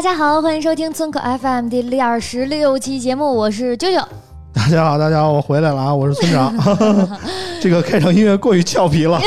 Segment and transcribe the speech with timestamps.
[0.00, 4.02] 大家好，欢迎收听村口 FM 第二十六期节目，我是啾啾。
[4.50, 5.94] 大家好，大家好，我回来了啊！
[5.94, 6.56] 我是村长。
[7.60, 9.20] 这个开场音乐过于俏皮了，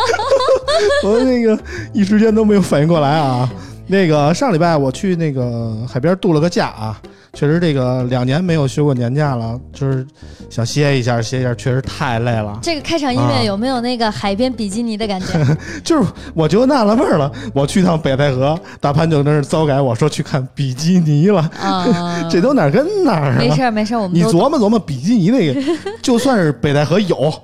[1.02, 1.58] 我那个
[1.94, 3.48] 一时间都没有反应过来啊。
[3.90, 7.00] 那个上礼拜我去那个海边度了个假啊，
[7.32, 10.06] 确实这个两年没有休过年假了，就是
[10.48, 12.56] 想歇一下，歇一下，确实太累了。
[12.62, 15.56] 这个开场音乐有没有那个海边比基尼的感觉？
[15.82, 23.36] 就是我就纳了闷儿了，我去趟北戴河，大潘就在那儿糟改我说去看比基尼了，啊， 这都哪儿跟哪儿啊？
[23.38, 25.60] 没事儿没事儿，我们你琢磨琢磨，比基尼那个，
[26.00, 27.34] 就算是北戴河有，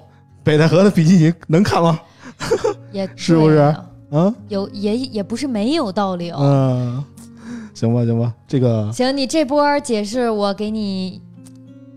[0.44, 1.98] 北戴河的比基尼能看吗？
[2.92, 3.74] 也是不是对
[4.10, 6.38] 啊，有也也不是没有道理哦。
[6.40, 7.04] 嗯，
[7.74, 11.20] 行吧，行吧，这个行，你这波解释我给你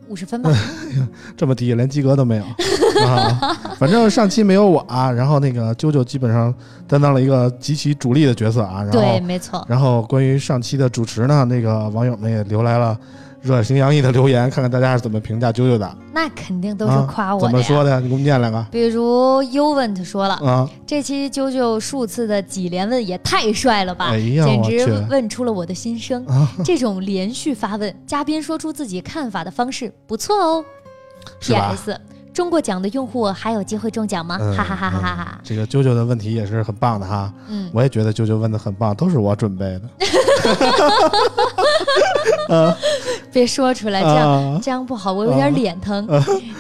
[0.08, 0.52] 五十分吧。
[1.38, 2.44] 这么低，连及格都没有
[3.06, 3.58] 啊。
[3.78, 6.54] 反正上期没有我啊，然后那个啾啾基本上
[6.88, 8.82] 担当了一个极其主力的角色啊。
[8.84, 9.64] 然后对，没错。
[9.70, 12.98] 然后关于上期的主持呢，那个网友们也留来了
[13.42, 15.98] 热情洋溢的留言，看看大家是怎么评价啾啾的。
[16.14, 17.52] 那肯定都是啊夸我的呀。
[17.52, 18.00] 怎么说的呀？
[18.00, 20.70] 你给我们念两个比如 Uvent 说了，啊。
[20.86, 26.26] 这期啾啾数次的几连问也太帅了吧，哎呀简直问出了我的心声。
[26.26, 30.66] 啊，这种连续发问，嘉宾说出自己看法的方式不错哦。
[31.42, 32.00] 是吧？P.S.
[32.40, 34.38] 中过奖的用户还有机会中奖吗？
[34.40, 35.42] 嗯哈哈哈哈哈哈！
[35.44, 39.90] 这个啾啾的问题也是很棒的哈，嗯，我也觉得啾啾问的很棒，都是我准备的。
[42.56, 42.74] 啊
[43.34, 46.08] 别说出来，这样、啊，这样不好，我有点脸疼。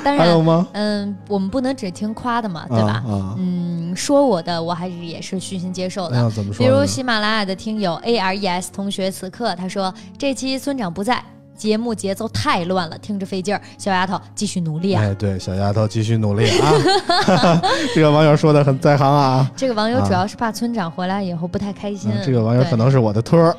[0.03, 0.27] 当然？
[0.73, 3.01] 嗯，我们不能只听夸的嘛，对吧？
[3.37, 6.29] 嗯，说我的我还是也是虚心接受的。
[6.31, 6.69] 怎么说比？
[6.69, 11.23] 如喜马拉雅的听友 A R E S 同学，此刻他说这期村长不在，
[11.59, 13.61] 节目节奏太乱了，听着费劲儿。
[13.77, 15.03] 小丫头继续努力啊！
[15.03, 16.71] 哎，对，小丫头继续努力啊！
[17.93, 19.51] 这个网友说的很在行啊。
[19.57, 22.09] 这个网友主要是怕村长回来以后不太开心。
[22.11, 23.55] 嗯这个网友可能是我的托儿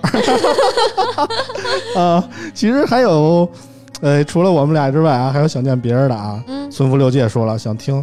[2.00, 2.26] 啊。
[2.54, 3.46] 其实还有，
[4.00, 6.42] 呃，除了我们俩之外啊，还有想念别人的啊。
[6.46, 8.02] 嗯，孙福六界说了，想听，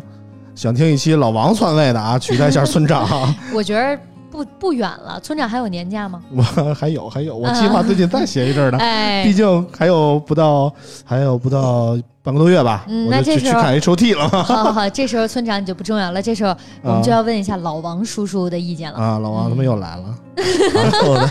[0.53, 3.35] 想听一期老王篡位的啊，取代一下村长啊。
[3.51, 3.99] 我觉得
[4.37, 5.19] 不不远了。
[5.19, 6.21] 村长还有年假吗？
[6.35, 6.41] 我
[6.73, 8.77] 还有还有，我计划最近再写一阵儿呢。
[8.81, 10.71] 哎毕，竟还有不到，
[11.03, 14.43] 还有不到半个多月吧，嗯那这时候去去看 H O T 了嘛。
[14.43, 18.99] 好好好， 这时候村长你就不重要了，这时候我们就要问一下老王叔叔的意见了。
[18.99, 20.03] 啊，老王他们又来了。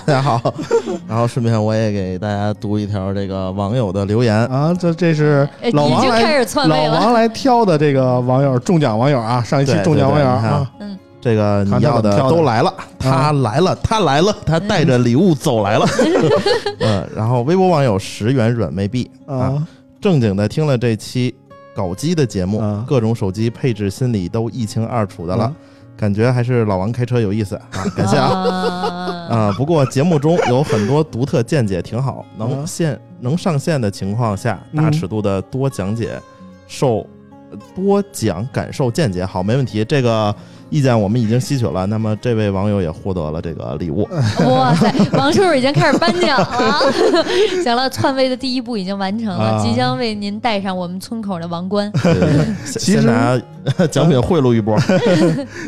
[0.06, 0.40] 大家好。
[1.06, 4.34] 然后顺便我也给大家读一条这个网友的留言。
[4.46, 7.00] 啊，这这是呃老王来已经开始篡老位了。
[7.00, 10.68] 王来挑的这个网友中奖网友啊，上一期中奖网友啊，
[11.20, 12.72] 这个你要的都来了，
[13.10, 15.86] 他来了，他来了，他带着礼物走来了。
[16.80, 19.68] 嗯，然后微博网友十元软妹币啊，啊
[20.00, 21.34] 正经的听了这期
[21.74, 25.52] 搞基的节目啊，各种手机配置心里都一清二楚的了，
[25.96, 27.62] 感觉还是老王开车有意思啊，
[27.96, 28.28] 感谢啊。
[28.28, 32.24] 啊， 啊，不过节目中有很多独特见解，挺好。
[32.36, 36.20] 能啊线能上线的情况下，嗯大尺度的多讲解，
[36.68, 37.06] 受
[37.74, 39.84] 多讲感受见解，好，没问题。
[39.84, 40.34] 这个
[40.68, 41.86] 意见我们已经吸取了。
[41.86, 44.08] 那么这位网友也获得了这个礼物。
[44.46, 46.82] 哇塞，王叔叔已经开始颁奖了。
[47.62, 51.90] 行了，篡位的第一步已经完成了，啊即将为您戴上我们村口的王冠。
[52.02, 53.38] 对 对对其实先拿
[53.88, 54.78] 奖品贿赂一波。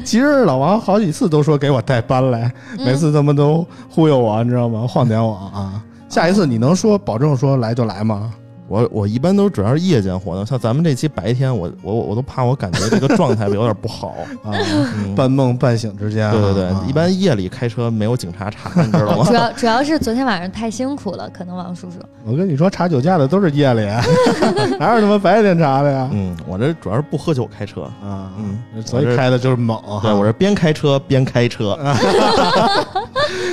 [0.04, 4.86] 其实老王好几次都说给我带班来，嗯每次他们都忽悠我，你知道吗？
[4.88, 5.82] 晃点我啊！
[6.09, 8.32] 下一次你能说保证说来就来吗？
[8.69, 14.15] 我我一般都主要是夜间活动，像咱们这期白天，我我我都怕我感觉这个状态 有点不好。
[14.45, 14.53] 啊，
[14.97, 19.33] 嗯半梦半醒之间啊，对对对啊，一般夜里开车没有警察查，你知道吗主？
[19.34, 21.97] 要主要是昨天晚上太辛苦了，可能王叔叔。
[22.25, 23.87] 我跟你说，查酒驾的都是夜里，
[24.78, 26.09] 哪有他妈白天查的呀？
[26.13, 27.83] 嗯，我这主要是不喝酒开车。
[28.03, 29.81] 啊，嗯，所以开的就是猛。
[30.03, 31.78] 对我这边开车边开车。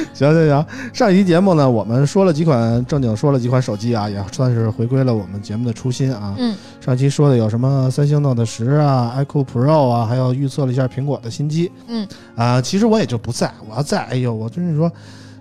[0.13, 6.36] 行行行，上一期节目呢，我们说了几款正经说了几款手机啊，也算是回归了我们节目的初心啊。
[6.38, 11.72] 嗯，上期说的有什么三星 Note 十啊、iQOO Pro 啊，还有预测了一下苹果的新机。
[11.88, 14.92] 嗯啊、其实我也就不在，我要在，哎呦，我真是说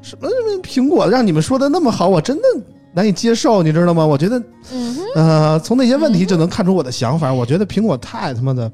[0.03, 0.29] 什么
[0.63, 2.43] 苹果让你们说的那么好，我真的
[2.93, 4.07] 难以接受，你知道吗？
[4.07, 7.33] 我觉得，嗯，呃，从那些问题就能看出我的想法。
[7.33, 8.71] 我觉得苹果太他妈的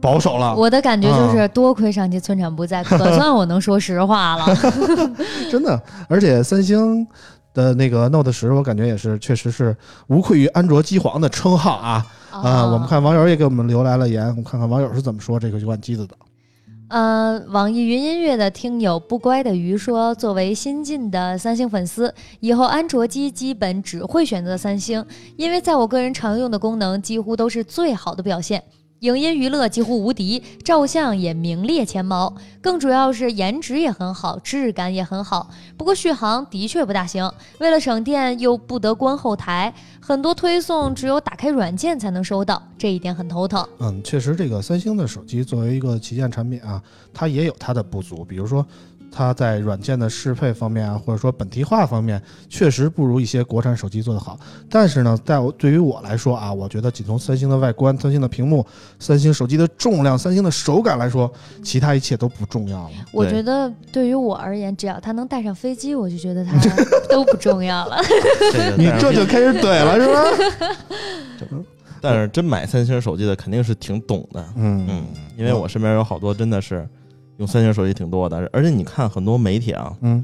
[0.00, 4.46] 保守了，我的感觉啊就是多亏上期村长不在，可算我能说实话了。
[5.50, 5.80] 真的。
[6.08, 7.06] 而且三星
[7.52, 9.76] 的那个 Note 十，我感觉也是确实是
[10.08, 12.40] 无愧于安卓机皇的称号啊啊！
[12.62, 16.14] 哦我们看网友也给我们留来了言，我们看看网友是怎么说这个款机子的。
[16.88, 25.04] 呃，网易云音乐的听友不乖的鱼说，作为新晋的三星粉丝，以后安卓机基本只会选择三星，
[25.36, 28.60] 因为在我个人常用的功能几乎都是最好的表现。
[29.00, 35.50] 影音娱乐几乎无敌，照相也名列前茅，更主要是颜值也很好，质感也很好。
[35.74, 43.66] 不过续航的确不大行，为了省电又不得关后台，很多推送只有打开软件才能收到，这一点很头疼。
[43.78, 46.82] 嗯，确实，这个三星的手机作为一个旗舰产品啊，
[47.14, 48.66] 它也有它的不足，比如说
[49.10, 54.38] 它在软件的适配方面啊，或者说本地化方面，确实不如一些国产手机做得好。
[54.68, 58.64] 但是呢，在我对于我来说啊，我觉得仅从三星的外观、三星的屏幕、
[58.98, 61.30] 三星手机的重量、三星的手感来说，
[61.62, 62.90] 其他一切都不重要了。
[63.12, 66.52] 我觉得对于我而言，只要它能带上飞机，我就觉得它
[67.10, 67.96] 都不重要了。
[68.76, 71.58] 你这就开始怼了是吧？
[72.02, 75.04] 但是真买三星手机的肯定是挺懂的，嗯嗯，
[75.36, 76.88] 因为我身边有好多真的是
[77.40, 80.22] 用三星手机挺多的，而且你看很多媒体啊，嗯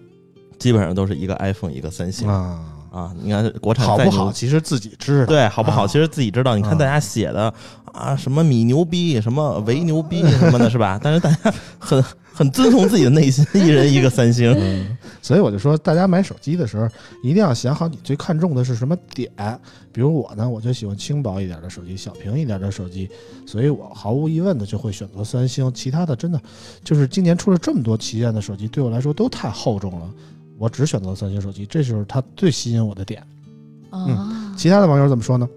[0.59, 2.61] 基本上都是一个 iPhone 一个三星啊，
[2.93, 3.13] 啊。
[3.23, 4.33] 你看国产再好不好？
[4.33, 5.27] 其实自己知道。
[5.27, 5.85] 对，好不好？
[5.85, 6.55] 啊其实自己知道。
[6.57, 7.53] 你看啊大家写的
[7.93, 11.01] 啊，什么米牛逼，什么维牛逼什么的， 是吧？
[11.03, 12.03] 但是大家很
[12.37, 14.55] 很遵从自己的内心，一人一个三星。
[14.59, 16.87] 嗯，所以我就说，大家买手机的时候，
[17.23, 19.33] 一定要想好你最看重的是什么点。
[19.91, 23.09] 比如我呢，我就喜欢轻薄一点的手机，小屏一点的手机，
[23.47, 25.73] 所以我毫无疑问的就会选择三星。
[25.73, 26.39] 其他的真的
[26.85, 30.11] 就是今年出了这么多旗舰的手机，对我来说都太厚重了，
[30.59, 33.27] 我只选择三星手机，这就是它最吸引我的点。
[33.93, 35.49] 嗯，其他的网友怎么说呢？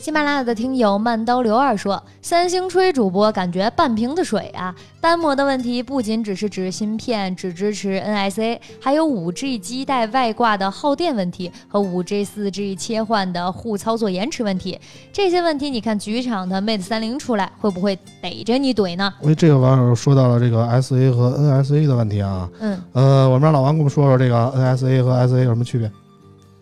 [0.00, 4.74] 喜马拉雅的听友慢刀刘二说：“三星吹主播感觉半瓶子水啊！
[4.98, 14.80] 单模的问题不仅只是指芯片只支持 NSA，还有 5G 基带外挂的耗电问题和 5G、4G 切换的互操作延迟问题。
[15.12, 19.12] 这些问题，你看局场的 Mate 三零出来，会不会逮着你怼呢？
[19.20, 25.92] 因为这个网友说到了这个 SA 和 NSA 的问题啊，嗯，呃，我们让老王给我们说说这个 NSA 和 SA 有什么区别？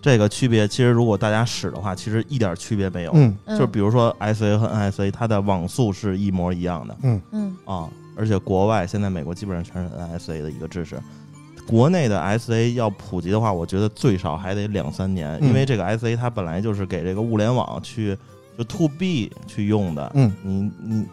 [0.00, 3.12] 这个区别其实如果大家使的话，其实一点区别没有。
[3.14, 3.36] 嗯。
[3.48, 6.96] 就是比如说 SA 和 NSA，它的网速是一模一样的。
[7.02, 7.20] 嗯。
[7.32, 7.56] 嗯。
[7.64, 10.98] 啊，而且国外现在美国基本上全是 NSA 的一个支持。
[11.66, 15.48] 国内的 SA 要普及的话，我觉得最少还得两三年，嗯。
[15.48, 18.16] 因为这个 SA 它本来就是给这个物联网去
[18.56, 20.10] 就 to B 去用的。
[20.14, 20.32] 嗯。
[20.42, 21.06] 你你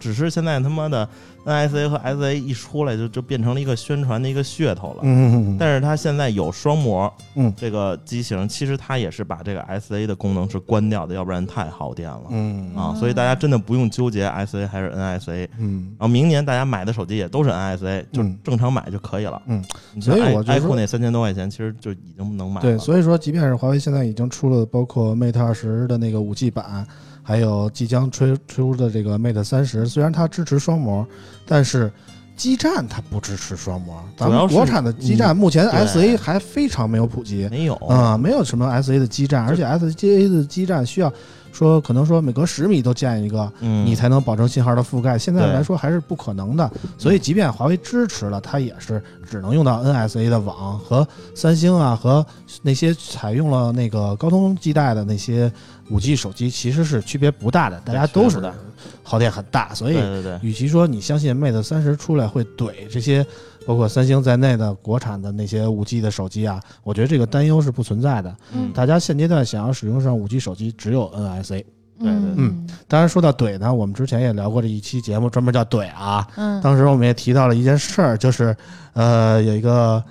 [0.00, 1.08] 只是现在他妈的
[1.44, 5.00] NSA 和 SA 一出来就就变成了一个宣传的一个噱头了。
[5.02, 12.94] 嗯嗯但是它现在有双模，嗯这个机型其实它也是把这个 SA 的功能是关掉的，要不然太耗电了、嗯啊。
[12.94, 15.48] 所以大家真的不用纠结 SA 还是 NSA。
[15.58, 19.40] 嗯然后明年大家买的手机也都是 NSA，就嗯正常买就可以了。
[19.46, 19.64] 嗯，
[20.00, 22.62] 所以我就 i 说 q 那三千多块钱，其实就已经能买了。
[22.62, 26.86] 对，所以说，即便是华为现在已经出了包括 Mate 二十的那个五 G 版，
[27.22, 31.06] 还有即将推出的这个 Mate 三十，虽然它支持双模，
[31.46, 31.90] 但是
[32.36, 34.02] 基站它不支持双模。
[34.16, 41.12] 咱们国产的基站目前 SA 还非常没有普及没有啊、没有什么 SA 的基站，而且 SGA 的基站需要
[41.52, 45.18] 说可能说每隔十米都建一个，嗯，你才能保证信号的覆盖。
[45.18, 52.26] 现在来说还是不可能的，所以即便华为支持了，它也是只能用到 NSA 的网和三星啊和
[52.62, 55.52] 那些采用了那个高通基带的那些
[55.92, 58.62] 五 G 手机其实是区别不大的，大家都是区别不大
[59.04, 63.24] 耗电很大，所以对对对，与其说你相信 Mate 三十出来会怼这些
[63.66, 68.34] 包括三星在内的国产的那些五 G 的手机啊，我觉得这个担忧是不存在的。
[68.54, 71.64] 嗯大家现阶段想要使用上五 G 手机，只有 NSA。
[71.98, 76.26] 对对嗯当然说到怼呢，我们之前也聊过这一期节目，专门叫怼啊。
[76.36, 78.56] 嗯当时我们也提到了一件事儿，就是
[78.94, 80.02] 呃有一个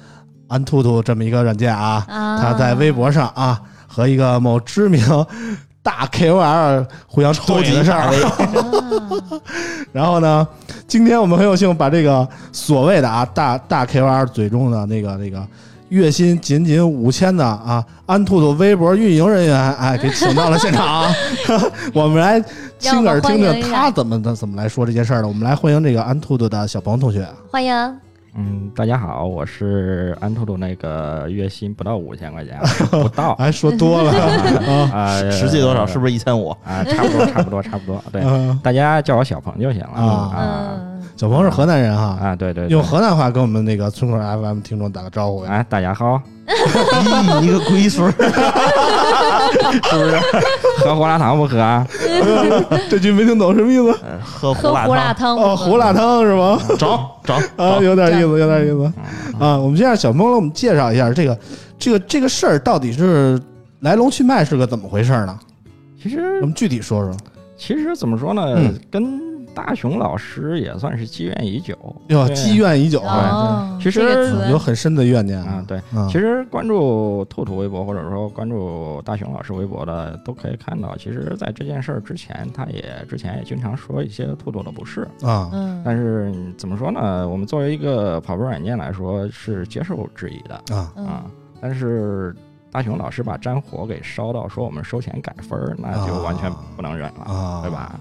[0.47, 5.03] 安兔兔这么一个软件啊，啊，它在微博上啊和一个某知名
[5.83, 8.00] 大 KOL 互相抽起的事儿。
[8.01, 8.11] 啊
[9.91, 10.47] 然后呢，
[10.88, 15.45] 今天我们很有幸把这个所谓的啊大大 KOL 嘴中的那个那个
[15.89, 21.11] 月薪仅仅五千的啊安兔兔微博运营人员哎给请到了现场，
[21.93, 22.41] 我们来
[22.79, 25.27] 亲耳听听他怎么的怎么来说这件事儿的。
[25.27, 27.27] 我们来欢迎这个安兔兔的小鹏同学。
[27.51, 28.00] 欢迎。
[28.35, 32.57] 嗯，大家好，我是安兔兔，那个月薪不到五千块钱，
[32.89, 34.11] 不到还说多了
[34.63, 35.85] 啊，啊，实际多少？
[35.85, 36.50] 是不是一千五？
[36.63, 36.83] 啊？
[36.85, 38.01] 差不多，差不多，差不多。
[38.11, 40.79] 对，嗯大家叫我小鹏就行了啊
[41.17, 42.35] 小鹏是河南人哈，啊！
[42.35, 45.41] 对对，用河南话跟我们那个村口 FM 听众打个招呼。
[45.41, 48.11] 啊，大家好， 咦，一个龟孙儿，
[49.89, 50.20] 是不是？
[50.84, 51.86] 喝胡辣汤不喝啊？
[52.89, 53.91] 这句没听懂什么意思？
[54.03, 56.60] 呃喝喝胡辣汤，哦，胡辣汤是吗？
[56.79, 58.93] 找找 啊，有点意思，有点意思
[59.39, 59.58] 嗯啊。
[59.58, 61.38] 我们先让小峰给我们介绍一下这个
[61.77, 63.39] 这个这个事儿到底是
[63.81, 65.38] 来龙去脉是个怎么回事呢？
[66.01, 67.15] 其实我们具体说说。
[67.58, 71.75] 其实怎么说呢，嗯跟大雄老师也算是积怨已久。
[72.08, 73.01] 哟，积怨已久
[73.81, 74.01] 其实
[74.50, 75.63] 有很深的怨念啊，。
[75.67, 75.81] 对。
[75.93, 85.01] 嗯其实关注兔兔微博或者说关注大雄老师微博的，都可以看到，其实在这件事儿之前，他也之前也经常说一些兔兔的不是。
[85.22, 87.27] 啊，嗯，但是怎么说呢？
[87.27, 91.25] 我们作为一个跑步软件来说，是接受质疑的啊嗯啊。
[91.62, 92.36] 但是
[92.72, 97.72] 大雄老师把战火给烧到说我们收钱改分儿，那就完全不能忍了，啊，对？
[97.72, 98.00] 吧？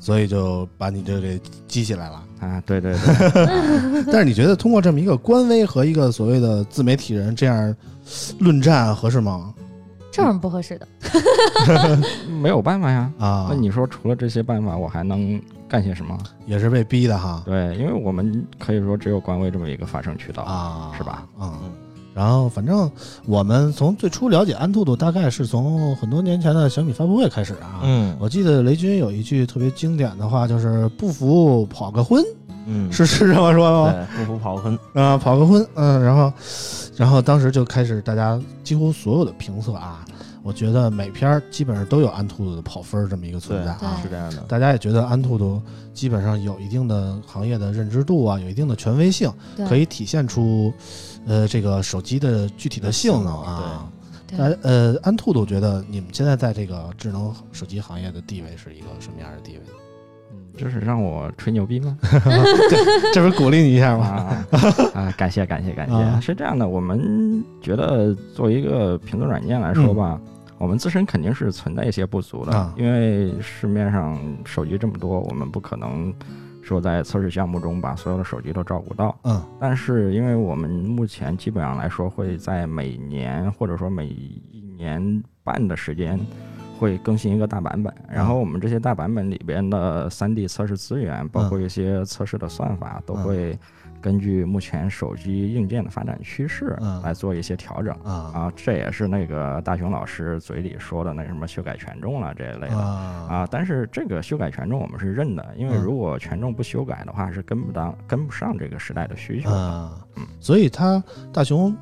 [0.00, 2.22] 所以就把你这给激起来了。
[2.40, 7.74] 啊，对对对， 但是你觉得通过这么一个官微和一个所谓的自媒体人这样
[8.38, 9.54] 论战合适吗？
[10.10, 10.88] 这有什么不合适的？
[12.42, 13.08] 没有办法呀。
[13.18, 16.18] 啊，那你说除了这些办法，我还能干些什么？
[16.46, 20.42] 也是被逼的哈对，因为我们可以说只有官微这么一个发声渠道。
[20.42, 21.26] 啊，是吧？
[21.38, 21.52] 嗯。
[22.14, 22.90] 然后，反正
[23.24, 27.80] 我们从最初了解安兔兔，大概是从很多年前的小米发布会开始啊。
[27.84, 28.16] 嗯。
[28.18, 32.22] 我记得雷军有一句特别经典的话，就是“不服跑个婚”，
[32.66, 34.06] 嗯，是是这么说的吗？
[34.12, 36.32] 对，不服跑个婚，啊，跑个婚，嗯，然后，
[36.96, 40.04] 然后当时就开始大家几乎所有的评测啊，
[40.42, 43.98] 我觉得每篇儿基本上都有安兔兔的跑分儿这么一个存在啊。
[44.02, 45.62] 是这样的，大家也觉得安兔兔
[45.94, 49.32] 基本上有一定的行业的认知度啊，有一定的权威性，
[49.68, 50.72] 可以体现出，
[51.26, 53.88] 呃，这个手机的具体的性能啊。
[54.26, 59.62] 对那呃，安兔兔觉得你们现在在这个智能手机行业的地位是一个什么样的地位？
[60.32, 61.96] 嗯这是让我吹牛逼吗？
[63.14, 64.06] 这不是鼓励你一下吗？
[64.06, 64.46] 啊
[64.94, 65.14] 啊！
[65.16, 66.26] 感谢感谢感啊谢！
[66.26, 70.20] 是这样的，我们觉得作为一个评测软件来说吧，
[70.58, 76.12] 我们自身肯定是存在一些不足的，因为市面上手机这么多，我们不可能
[76.62, 79.16] 说在测试项目中把所有的手机都照顾到。
[79.24, 86.18] 嗯但是因为我们目前基本上来说会在每年或者说每一年半的时间。
[86.78, 93.58] 会更新一个大版本，然后我们这些大版本里边的 3D 测试资源，包括一些测试的算法，都会
[94.00, 97.94] 根据目前手机硬件的发展趋势嗯来做一些调整。
[98.02, 102.76] 啊啊，这也是那个大雄老师嘴里说的那什么修改权重了这一类的。
[102.76, 109.56] 啊啊，但是这个修改权重我们是认的，因为嗯如果权重不修改的话，是跟不当跟不上这个时代的需求的。
[109.56, 111.02] 啊嗯，所以他
[111.32, 111.76] 大雄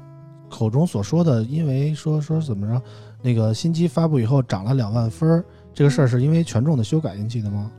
[0.51, 2.83] 口中所说的，因为说说怎么着，
[3.23, 5.45] 那个新机发布以后涨了两万分儿，
[5.75, 7.71] 这个事儿是因为权重的修改引起的吗？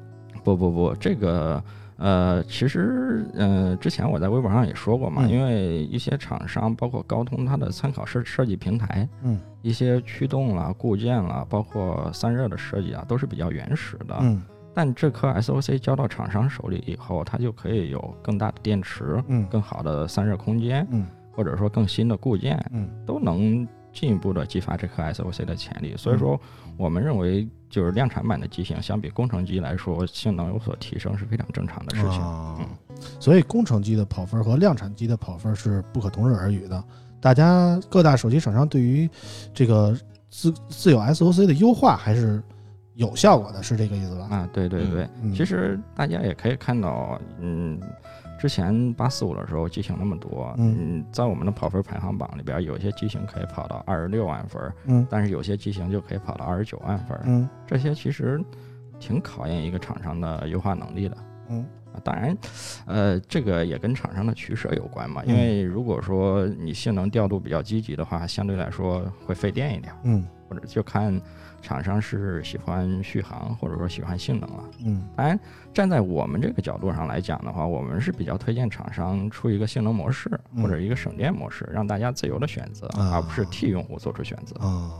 [0.44, 1.62] 不不不，这个
[2.00, 14.16] 呃，其实呃，之前我在微博上也说过嘛，嗯因为一些厂商，包括高通，它的参考设设计平台，嗯一些驱动啦、固件啦，包括散热的设计啊，都是比较原始的。
[14.22, 14.42] 嗯
[14.74, 25.98] 但这颗 SOC 交到厂商手里以后，它就可以有更大的电池、嗯更好的散热空间，嗯或者说更新的固件，嗯都能进一步的激发这颗 SOC 的潜力。
[25.98, 26.40] 所以说，
[26.80, 32.22] 我们认为就是量产版的机型相比工程机来说，性能有所提升是非常正常的事情。
[32.22, 32.66] 啊嗯
[33.20, 36.84] 所以工程机的跑分和量产机的跑分是不可同日而语的。
[37.22, 39.10] 大家各大手机厂商对于
[39.54, 39.98] 这个
[40.30, 42.42] 自自有 SOC 的优化还是
[42.96, 44.28] 有效果的，是这个意思吧？
[44.30, 47.80] 啊，对对对，嗯其实大家也可以看到，嗯，
[48.40, 51.06] 之前八四五的时候机型那么多，嗯。
[51.12, 55.06] 在我们的跑分排行榜里边，有些机型可以跑到二十六万分，嗯。
[55.10, 57.50] 但是有些机型就可以跑到二十九万分，嗯。
[57.68, 58.42] 这些其实
[58.98, 61.18] 挺考验一个厂商的优化能力的。
[61.50, 61.66] 嗯。
[61.92, 62.38] 啊，当然，
[62.86, 65.22] 呃，这个也跟厂商的取舍有关嘛。
[65.26, 65.30] 嗯。
[65.30, 70.26] 因为如果说你性能调度比较积极的话，相对来说会费电一点，嗯。
[70.48, 71.20] 或者就看
[71.62, 74.64] 厂商是喜欢续航或者说喜欢性能了。
[74.86, 75.40] 嗯当然，
[75.74, 84.56] 站在我们这个角度上来讲的话，我们是比较推荐厂商出一个性能模式嗯或者一个省电模式，让大家自由的选择，啊而不是替用户做出选择。
[84.66, 84.92] 啊。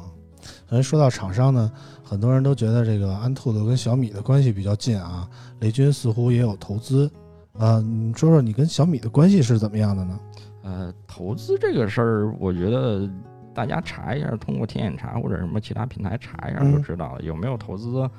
[0.70, 1.70] 咱说到厂商呢，
[2.02, 5.28] 很多人都觉得这个安兔兔跟小米的关系比较近啊。
[5.60, 7.12] 雷军似乎也有投资，
[7.58, 10.20] 啊，你说说你跟小米的关系是怎么样的呢？
[10.64, 13.10] 呃，投资这个事儿，我觉得
[13.54, 17.22] 大家查一下，通过天眼查或者什么其他平台查一下嗯就知道了。
[17.22, 18.10] 有没有投资，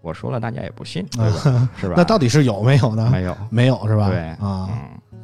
[0.00, 1.68] 我说了大家也不信， 对吧？
[1.76, 1.94] 是吧？
[1.96, 3.08] 那到底是有没有呢？
[3.12, 4.08] 没有，没有是吧？
[4.08, 5.18] 对啊，嗯，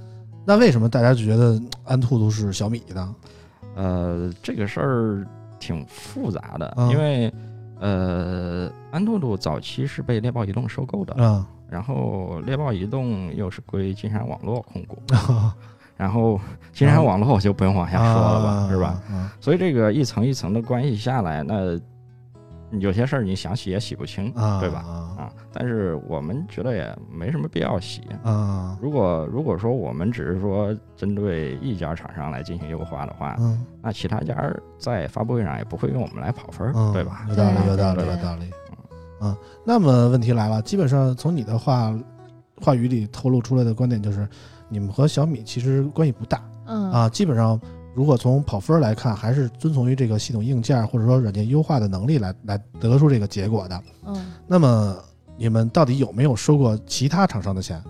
[0.47, 3.15] 那为什么大家就觉得安兔兔是小米的？
[3.77, 5.27] 呃，这个事儿
[5.59, 7.33] 挺复杂的，嗯因为
[7.81, 15.03] 呃，安兔兔早期是被猎豹移动收购的，嗯然后猎豹移动又是归金山网络控股，
[15.97, 16.41] 然后
[16.73, 18.87] 金山网络我就不用往下说了吧，啊是吧？？
[19.11, 21.79] 啊所以这个一层一层的关系下来，那
[22.81, 24.81] 有些事儿你想洗也洗不清，啊，对吧？
[24.81, 28.03] 啊啊，但是我们觉得也没什么必要洗。
[28.25, 34.35] 啊如果如果说我们只是说针对一家厂商来进行优化的话，嗯那其他家
[34.79, 37.25] 在发布会上也不会用我们来跑分对吧？
[37.29, 38.51] 有道理，有道理，有道理。
[39.21, 41.95] 啊，那么问题来了，基本上从你的话
[42.61, 44.29] 话语里透露出来的观点就是，
[44.75, 47.61] 你们和小米其实关系不大嗯啊，基本上。
[47.97, 53.81] 如果从跑分来看，还是遵从于这个系统硬件或者说软件优化的能力来来得出这个结果的。
[54.05, 54.97] 嗯那么
[55.37, 57.81] 你们到底有没有收过其他厂商的钱，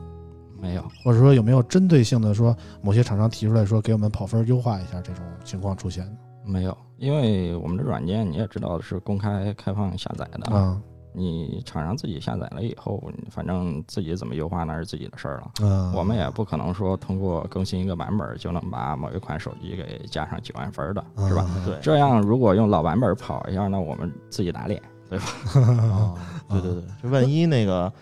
[0.60, 6.06] 没有，或者说有没有针对性的说某些厂商提出来说给我们跑分优化一下这种情况出现？
[6.44, 10.78] 没有，因为我们的软件你也知道是公开开放下载的，啊
[11.14, 15.50] 你厂商自己下载了以后，反正自己怎么优化那是自己的事儿了。
[15.62, 21.46] 嗯，我们也不可能说通过更新一个版本就能把某一款手机给加上几万分的，是吧？
[21.56, 25.24] 嗯对，这样如果用老版本跑一下，那我们自己打脸，对吧？
[25.56, 26.18] 哦，
[26.50, 27.92] 对对对，这万一那个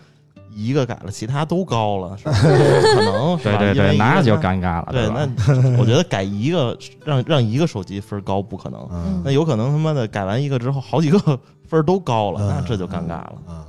[0.55, 2.33] 一个改了，其他都高了，是吧？
[2.41, 2.47] 不
[2.95, 3.63] 可能，是吧？
[3.73, 11.19] 因为一个那就尴尬了，对，那我觉得改一个让让一个手机分高不可能，嗯那有可能他妈的改完一个之后，好几个
[11.67, 13.35] 分都高了，嗯那这就尴尬了。
[13.47, 13.65] 啊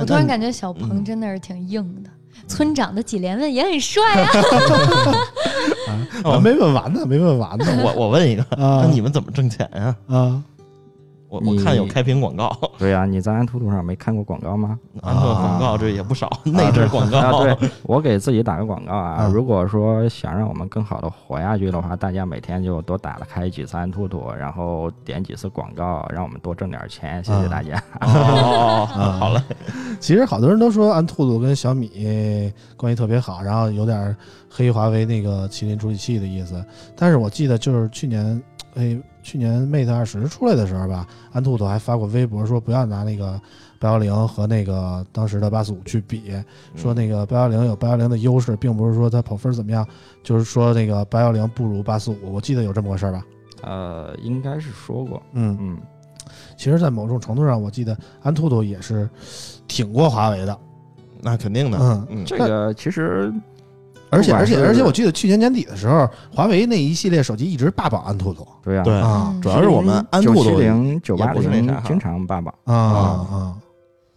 [0.00, 2.10] 我突然感觉觉小鹏嗯真的是挺硬的，
[2.46, 4.30] 村长的几连问也很帅 啊。
[6.22, 7.66] 啊，没问完呢，没问完呢。
[7.84, 9.96] 我我问一个，啊那你们怎么挣钱呀？
[10.08, 10.40] 啊
[11.28, 14.78] 我我看有开屏广告，对呀、你在安兔兔上没看过广告吗？
[15.02, 17.18] 安兔广告这也不少，内置广告。
[17.18, 19.26] 啊，对我给自己打个广告啊！
[19.26, 27.76] 嗯如果说想让我们更好的活下去的话，大家每天就多打了开几次安兔兔，然后点几次广告，让我们多挣点钱，谢谢大家。
[28.00, 29.42] 哦哦哦，啊 好嘞，
[30.00, 34.16] 其实好多人都说安兔兔跟小米关系特别好，然后有点
[34.48, 36.64] 黑华为那个麒麟处理器的意思。
[36.96, 38.42] 但是我记得就是去年，
[38.78, 43.40] 哎，去年 Mate 二十出来的时候吧，安兔兔还发过微博说不要拿那个
[43.80, 46.32] 八幺零和那个当时的八四五去比，
[46.76, 49.84] 说那个八幺零有八幺零的优势，并不是说它跑分怎么样，
[50.22, 52.32] 就是说那个八幺零不如八四五。
[52.32, 53.26] 我记得有这么个事儿吧？
[53.62, 55.76] 呃，应该是说过，嗯，嗯，
[56.56, 59.10] 其实，在某种程度上，我记得安兔兔也是
[59.66, 60.56] 挺过华为的。
[61.20, 63.34] 那肯定的，嗯嗯，这个其实
[64.10, 73.58] 而且而且而且，我记得去年年底的时候，华为那一系列手机一直霸榜安兔兔对呀、对啊主要是我们安九兔兔七零、九八零经常霸榜，啊啊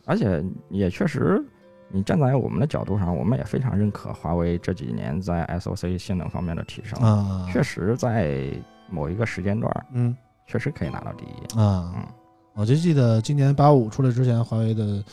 [0.06, 1.44] 而且也确实，
[1.90, 7.46] 你站在我们的角度上，我们也非常认可华为这几年在 SOC 性能方面的提升，啊！
[7.52, 8.48] 确实在
[8.90, 10.16] 某一个时间段，嗯
[10.48, 11.60] 确实可以拿到第一。
[11.60, 12.04] 啊嗯，
[12.54, 15.04] 我就记得今年八五出来之前，华为的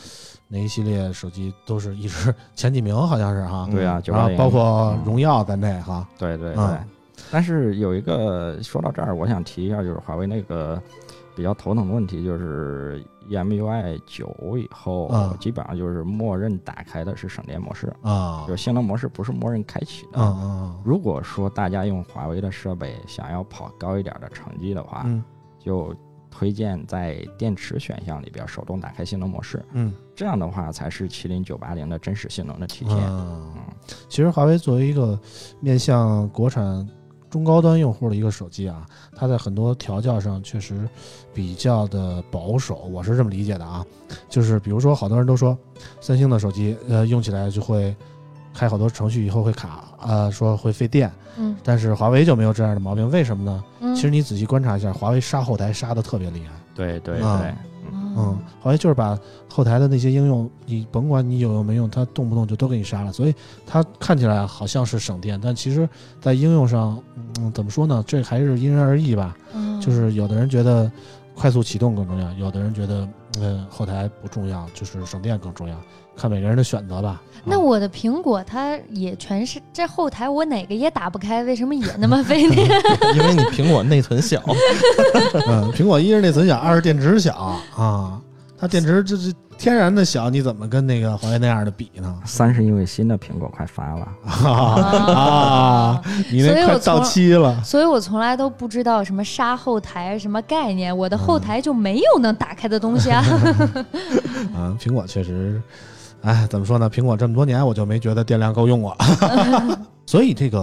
[0.47, 3.67] 那一系列手机都是一直前几名，好像是哈。
[3.71, 6.07] 对啊，九然后，包括荣耀在内哈。
[6.17, 6.63] 对对对。
[6.63, 6.79] 嗯
[7.31, 10.81] 但是有一个说到这儿，我想提一下，就是华为那个
[11.35, 20.13] 比较头疼的问题，就是 E EMUI 九以后，嗯基本上就是默认打开的是省电模式，啊就是性能模式不是默认开启的。
[20.15, 25.21] 嗯嗯如果说大家用华为的设备想要跑高一点的成绩的话，嗯
[25.59, 25.93] 就
[26.31, 32.95] 推荐在电池选项里边手动打开性能模式，嗯这样的话才是麒麟九八零的真实性能的体现。
[32.95, 33.53] 嗯。
[34.07, 35.19] 其实华为作为一个
[35.59, 36.87] 面向国产
[37.29, 40.87] 中高端用户的一个手机啊，它在很多调教上确实
[41.33, 43.85] 比较的保守，我是这么理解的啊。
[44.27, 45.57] 就是比如说，好多人都说
[46.01, 47.95] 三星的手机，呃，用起来就会
[48.53, 51.11] 开好多程序以后会卡，呃，说会费电。
[51.37, 53.63] 嗯但是华为就没有这样的毛病，为什么呢？
[53.79, 56.51] 嗯，其实你仔细观察一下，华为杀后台杀的特别厉害。
[56.75, 57.53] 对对啊对，
[57.91, 59.17] 嗯嗯，华为就是把
[59.49, 63.13] 后台的那些应用，你甭管你有用没用，它动不动就都给你杀了。
[63.13, 63.35] 所以
[63.65, 65.87] 它看起来好像是省电，但其实
[66.19, 67.01] 在应用上，
[67.39, 68.03] 嗯，怎么说呢？
[68.05, 69.37] 这还是因人而异吧。
[69.53, 70.91] 嗯就是有的人觉得
[71.33, 73.07] 快速启动更重要，有的人觉得
[73.39, 75.75] 嗯后台不重要，就是省电更重要，
[76.19, 77.09] 看每个人的选择吧。
[77.39, 82.67] 啊那我的苹果它也全是这后台，我哪个也打不开，为什么也那么费电？
[83.15, 84.43] 因为你苹果内存小，
[85.47, 87.33] 嗯，苹果一是内存小，二是电池小
[87.77, 88.19] 啊，
[88.59, 92.13] 它电池就是天然的小，你怎么跟那个华为那样的比呢？
[92.25, 94.07] 三是因为新的苹果快发了，
[94.51, 97.63] 啊，你那快到期了。
[97.63, 103.23] 所以我从来都不知道什么杀后台什么概念，我的后台就没有能打开的东西啊。
[104.53, 105.61] 啊，苹果确实，
[106.21, 106.89] 哎，怎么说呢？
[106.89, 108.95] 苹果这么多年，我就没觉得电量够用过。
[110.05, 110.59] 所以这个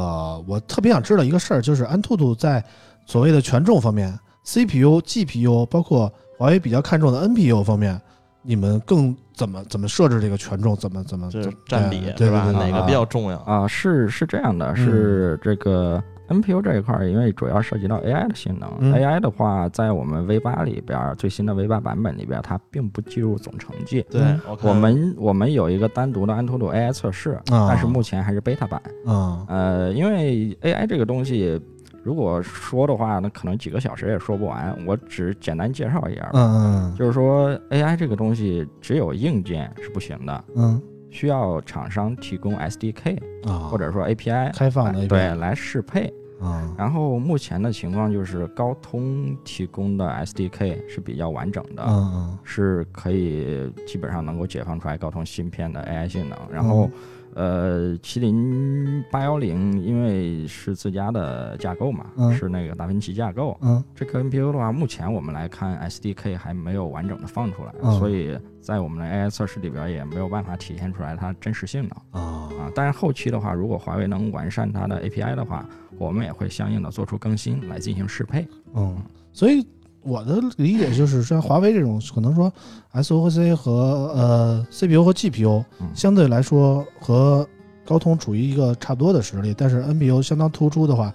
[0.47, 2.63] 我特别想知道一个事儿，就是安兔兔在
[3.07, 4.13] 所谓的权重方面
[4.45, 8.01] ，CPU、GPU，包括华为比较看重的 NPU 方面，
[8.43, 10.77] 你们更怎么怎么设置这个权重？
[10.77, 12.51] 怎么怎么这占比对吧？
[12.53, 13.39] 哪个比较重要？
[13.39, 24.05] 啊，是是这样的，是这个 NPU 这一块儿，因为主要涉及到 AI 的性能、嗯 a i 的话，在我们 V 八里边儿最新的 V 八版本里边，它并不计入总成绩。
[24.11, 28.81] 对嗯，我们我们有一个单独的安兔兔 AI 测试，啊但是目前还是 beta 版。
[29.07, 31.61] 啊呃，因为 AI 这个东西，
[32.03, 34.77] 如果说的话，那可能几个小时也说不完。
[34.87, 36.31] 我只简单介绍一下吧。
[36.35, 40.81] 嗯就是说，AI 这个东西只有硬件是不行的，嗯
[41.17, 46.13] 需要厂商提供 SDK 嗯啊，或者说 API 开放的对来适配。
[46.39, 56.39] 啊然后目前的情况就是高通提供的 SDK 是比较完整的，嗯是可以基本上能够解放出来高通芯片的 AI 性能。
[56.53, 56.91] 然后，
[57.37, 63.55] 呃，麒麟八幺零因为是自家的架构嘛，嗯是那个达芬奇架构。
[63.61, 72.73] 嗯这颗 NPU 的话，目前我们来看 SDK 还没有完整的放出来，嗯所以在我们的 AI 测试里边也没有办法体现出来它真实性能啊啊。
[72.75, 75.69] 但是后期的话，如果华为能完善它的 API 的话，
[75.99, 78.49] 我们也会相应的做出更新来进行适配。
[78.75, 78.97] 嗯，
[79.35, 79.63] 所以
[80.07, 82.53] 我的理解就是，像华为这种可能说
[82.95, 87.47] SOC 和呃 CPU 和 GPU 嗯相对来说和
[87.85, 91.13] 高通处于一个差不多的实力，但是 NPU 相当突出的话，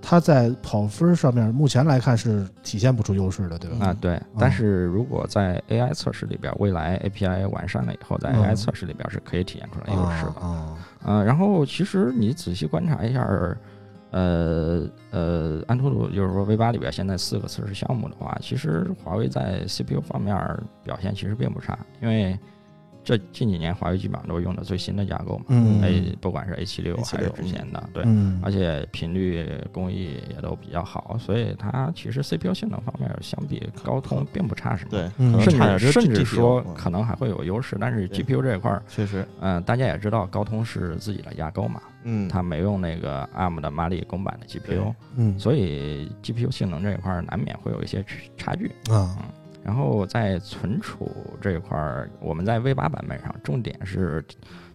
[0.00, 3.86] 它在跑分上面目前来看是体现不出优势的，对吧？
[3.86, 4.20] 啊，对。
[4.38, 10.46] 但是如果在 AI 测试里边，未来 API 完善了以后，在嗯 AI 测试里边是可以体现出来优势的。
[10.46, 13.58] 啊嗯、然后其实你仔细观察一下儿，
[14.14, 20.36] 呃呃，安兔兔就是说 V 八里边现在四个测试项目的话，其实华为在 CPU 方面
[20.84, 22.38] 表现其实并不差，因为
[23.04, 28.02] 这近几年华为基本上都是用的最新的架构嘛，嗯 A 不管是 A 七六 A76 还是之前的，对。
[28.06, 34.90] 嗯而且频率工艺也都比较好，所以它其实 CPU 性能方面相比高通并不差什么。
[34.90, 48.70] 对，甚至甚至说嗯可能还会有优势，但是 GPU 这一块儿，确实，嗯、大家也知道高通是自己的架构嘛，嗯，它没用那个 ARM 的马里公版的 GPU，嗯所以 GPU 性能这一块儿难免会有一些区差距。
[48.90, 49.16] 啊
[49.64, 54.22] 然后在存储这一块儿，我们在 V 八版本上重点是，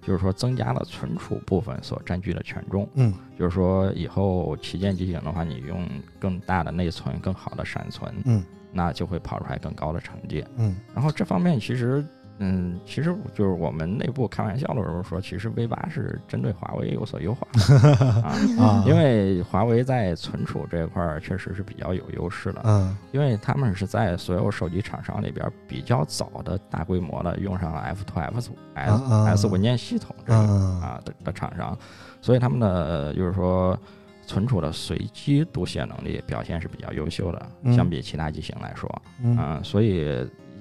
[0.01, 2.89] 就是说增加了存储部分所占据的权重。
[2.95, 5.87] 嗯就是说以后旗舰机型的话，你用
[6.19, 10.43] 更大的内存、更好的闪存，嗯那就会跑出来更高的成绩。
[10.57, 12.03] 嗯然后这方面其实，
[12.39, 17.45] 嗯，其实就是我们内部开玩笑的时候说，其实 V 八是针对华为有所优化
[18.23, 31.77] 啊，啊，因为华为在存储这一块儿确实是比较有优势的，嗯因为他们是在所有手机厂商里边比较早的大规模的用上了 F to F 组 S S 文件系统这个嗯啊的的厂商，
[32.21, 33.77] 所以他们的就是说
[34.25, 38.89] 存储的随机读写能力表现是比较优秀的，嗯相比其他机型来说，
[39.23, 40.07] 嗯嗯，所以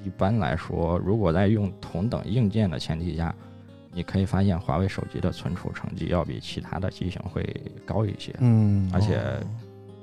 [0.09, 3.35] 一般来说，如果在用同等硬件的前提下，
[3.93, 7.45] 你可以发现华为手机的存储成绩要比其他的机型会
[7.85, 9.21] 高一些，嗯，而且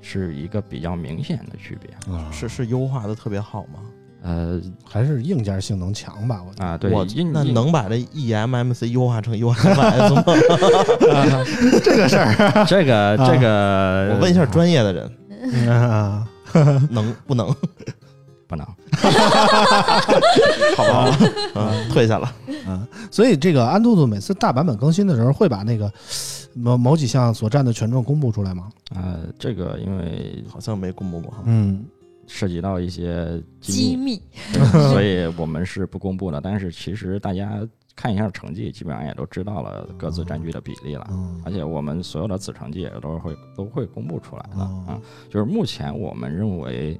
[0.01, 2.13] 是一个比较明显的区别。
[2.13, 3.79] 啊是是优化的特别好吗？
[4.21, 6.91] 呃还是硬件性能强吧，我觉得啊，对，
[7.31, 10.23] 那能把这 E eMMC 优化成 UMS 吗？
[11.83, 16.27] 这个事儿 这个这个，我问一下专业的人， 啊，
[16.89, 17.55] 能不能？
[18.47, 18.65] 不能，
[20.75, 21.17] 好吧，
[21.55, 22.31] 嗯，退下了。
[22.67, 25.91] 嗯，所以这个安兔兔每次大版本更新的时候，会把那个
[26.53, 28.69] 某某几项所占的权重公布出来吗？
[28.95, 31.33] 呃，这个因为好像没公布过。
[31.45, 31.85] 嗯
[32.27, 34.19] 涉及到一些机机密，
[34.89, 36.41] 所以我们是不公布的。
[36.41, 37.59] 但是其实大家
[37.95, 41.05] 看一下成绩，基本上也都知道了各自占据的比例了。
[41.11, 44.97] 嗯而且我们所有的子成绩也都会都会公布出来的哦啊。
[45.29, 46.99] 就是目前我们认为，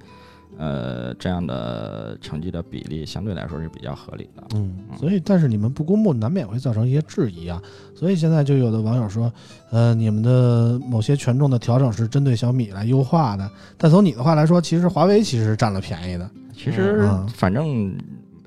[0.58, 4.44] 呃，这样的成绩的比例相对来说是比较合理的。
[4.56, 7.62] 嗯，所以但是你们不公布，难免会造成一些质疑啊。
[7.96, 9.32] 所以现在就有的网友说，
[9.72, 16.30] 呃，你们的某些权重的调整是针对小米来优化的，但从你的话来说，其实华为其实是占了便宜的。
[16.54, 17.96] 其实嗯反正。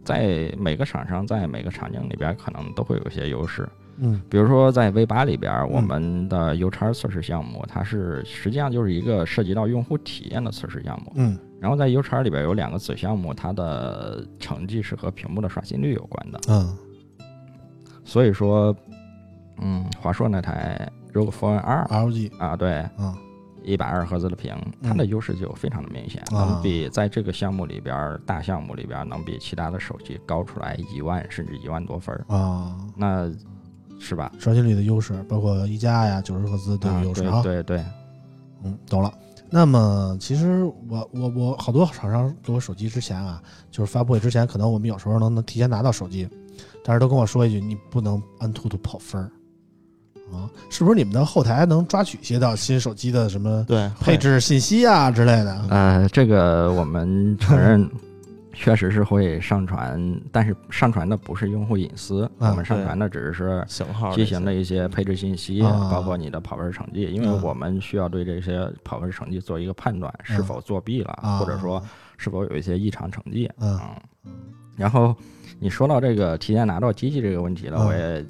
[0.05, 3.68] 在每个厂商在每个场景里边，可能都会有一些优势。
[3.99, 11.12] 嗯比如说在 V 八里边，我们的 U 叉测试项目，它是实际上就是一个涉及到用户体验的测试项目。
[11.16, 16.40] 嗯然后在 U 叉里边有两个子项目，它的成绩是和屏幕的刷新率有关的。
[16.49, 16.77] 嗯
[18.05, 18.75] 所以说，
[19.61, 23.14] 嗯，华硕那台 ROG Phone 二，LG 啊，对，啊
[23.62, 33.31] 一百二十赫兹的屏，它的优势就非常的明显，啊能比在这个项目里边大项目里边能比其他的手机高出来一万甚至一万多分儿，啊，那
[34.01, 34.33] 是吧？
[34.38, 37.42] 刷新率的优势，包括一加呀、九十赫兹都有啊，优势啊。
[37.42, 37.85] 对对对，
[38.64, 39.12] 嗯，懂了。
[39.51, 46.29] 那么其实我我我好多厂商给我手机之前啊，就是发布会之前，可能我们有时候能能提前拿到手机，
[46.85, 49.31] 但是都跟我说一句，你不能按兔兔跑分儿。
[50.31, 55.65] 啊，是不是你们的后台能抓取一些到新手机的什么对，配置信息啊之类的？
[55.71, 57.91] 呃，这个我们承认，
[58.61, 65.88] 确实是会上传，但是上传的不是用户隐私，啊我们上传的只是型号机型的一些配置信息，啊。
[65.92, 67.40] 包括你的跑分成绩，因为啊。
[67.44, 71.81] 我们需要对这些跑分成绩做一个判断，是否作弊了，啊，或者说
[72.16, 73.49] 是否有一些异常成绩。
[73.61, 73.79] 嗯
[74.25, 74.33] 嗯，
[74.75, 75.14] 然后
[75.61, 78.27] 你说到这个提前拿到机器这个问题了，嗯我也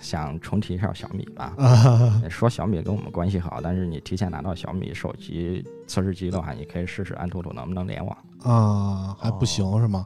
[0.00, 1.54] 想重提一下小米吧。
[1.56, 2.20] 啊。
[2.28, 8.18] 说小米跟我们关系好，但是你提前拿到小米手机测试机的话，你可以试试安兔兔能不能联网。
[8.42, 10.04] 啊，还不行是吗？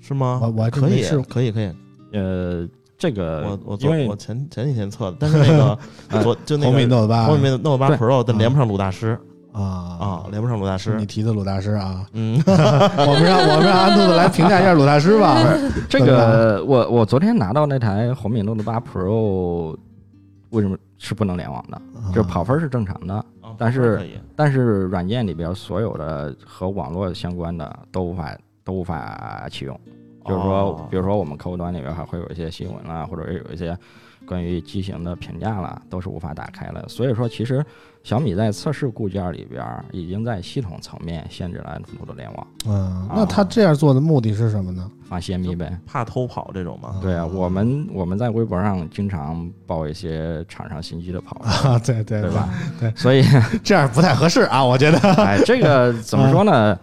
[0.00, 0.38] 是吗？
[0.42, 1.70] 我我还可以可以可以，
[2.12, 2.66] 呃，
[2.98, 5.78] 这个我我昨我前前几天测的，但是那个
[6.10, 9.18] 呃 昨就那红米个 Note 八红米 Note 八 Pro 但连不上鲁大师
[9.52, 11.06] 啊啊，连不上鲁大师你。
[11.06, 15.42] 提的鲁大师啊， 嗯，我们让我们让安兔子来评价一下鲁大师吧。
[15.88, 19.76] 这个我我昨天拿到那台红米 Note 八 Pro，
[20.50, 21.76] 为什么是不能联网的？
[21.76, 23.24] 啊就是跑分是正常的，啊
[23.60, 29.78] 但是但是软件里边所有的和网络相关的都无法都无法启用。
[30.26, 33.76] 就是说哦，比如说我们客户端里边还会有一些新闻啊，或者是有一些
[34.26, 36.84] 关于机型的评价了，都是无法打开了。
[36.88, 37.64] 所以说，其实
[38.02, 44.90] 小米在测试固件里边已经在系统层面限制了安兔兔的联网，嗯，那他这样做的目的是什么呢？
[45.08, 45.76] 防泄密呗。
[45.84, 46.96] 怕偷跑这种嘛。
[47.02, 52.48] 对啊，我们我们在微博上经常报一些厂商新机的跑分， 啊，对对对吧？
[52.78, 53.24] 对，所以，
[53.64, 54.98] 这样不太合适啊，我觉得。
[55.14, 56.78] 哎，这个 怎么说呢？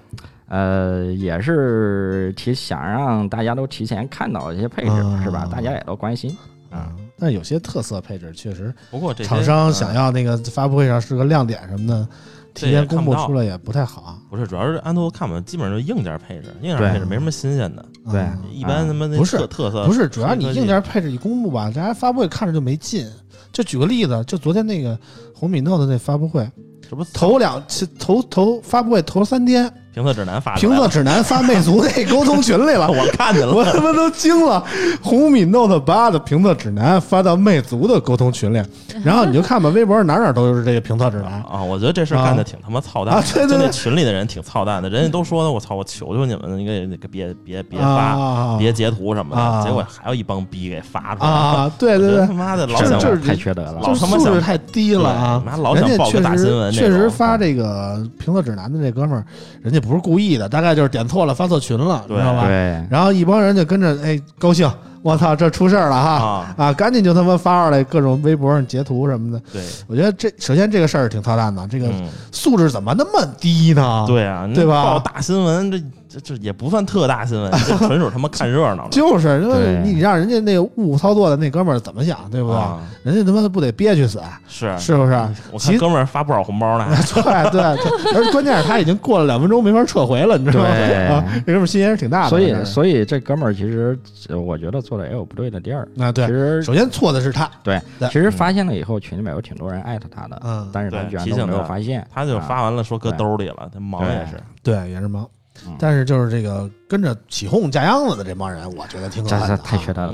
[0.50, 5.46] 呃，也是提想让大家都提前看到一些配置，啊是吧？
[5.52, 6.36] 大家也都关心。
[6.70, 12.08] 啊，但有些特色配置确实，不过这厂商嗯想要那个发布会上是个亮点什么的，
[12.54, 14.20] 提前公布出来也不太好。
[14.30, 18.22] 不是，主要是安兔看吧，基本上就硬件配置，硬件配置没什么新鲜的，对。
[18.22, 23.08] 嗯一般他妈那不是特特色不是，主要你硬件配置一公布吧，大家发布会看着就没劲。
[23.52, 24.98] 就举个例子，就昨天那个
[25.34, 26.48] 红米 Note 那发布会，
[26.88, 27.64] 这不头两
[27.98, 34.64] 头头发布会头三天，评测指南发出评来了测指南发魅族那沟通群里了， 我看见了，我他妈都惊了！
[35.02, 38.62] 红米 Note 八的评测指南发到魅族的沟通群里，
[39.04, 41.42] 然后你就看吧，微博上哪哪都是这个评测指南。
[41.50, 51.72] 啊，我觉得这事儿干的挺他妈操蛋的，啊对对对就那群里的人挺操蛋的，人家都说呢，我操，我求求你们，那个那个别别别发，啊别截图什么啊的，结果还有一帮逼给发出来，啊！
[51.80, 53.80] 对对对他，妈的老想这这是太缺德了。
[53.82, 55.42] 老他妈素质太低了啊！
[55.44, 59.26] 妈老人家确想报个大新闻这确实发这个评测指南的这哥们儿，
[59.64, 62.46] 人家不是故意的，大概就是点错了，发错群了，你知道吧？
[62.46, 64.70] 对，然后一帮人就跟着，哎，高兴，
[65.02, 66.10] 我操，这出事儿了哈！
[66.12, 69.42] 啊，啊，赶紧就他妈发出来各种微博上截图什么的。
[69.54, 74.06] 对，我觉得这首先这个事儿挺操蛋的，这个嗯，素质怎么那么低呢？
[74.08, 75.82] 对啊，对吧报大新闻，这
[76.22, 82.58] 这这也不算特大新闻，这纯属他妈 看热闹了，就是因为对你让人家那个误操作的那哥们儿怎么想，对不对？
[82.58, 85.12] 啊，人家他妈不得憋屈死，是是不是？
[85.52, 91.24] 我看哥们儿发不少红包呢， 对对对，而且关键是他已经过了两分钟没法撤回了，你知道吗？
[91.46, 92.30] 这哥们儿心也是挺大的。
[92.30, 93.98] 所以所以这哥们儿其实
[94.30, 95.88] 呃我觉得做的也有不对的地儿。
[95.96, 102.06] 那，对，其实首先错的是他，对，对其实发现了以后，群里面有挺多人艾特他的，嗯，但是他对居然都没有发现。
[102.14, 105.28] 他就啊发完了说搁兜里了，他忙也是，对，也是忙
[105.66, 105.74] 嗯。
[105.80, 109.62] 但是就是这个跟着起哄架秧子的这帮人，我觉得挺可这这恨的啊。
[109.64, 110.14] 太缺德了。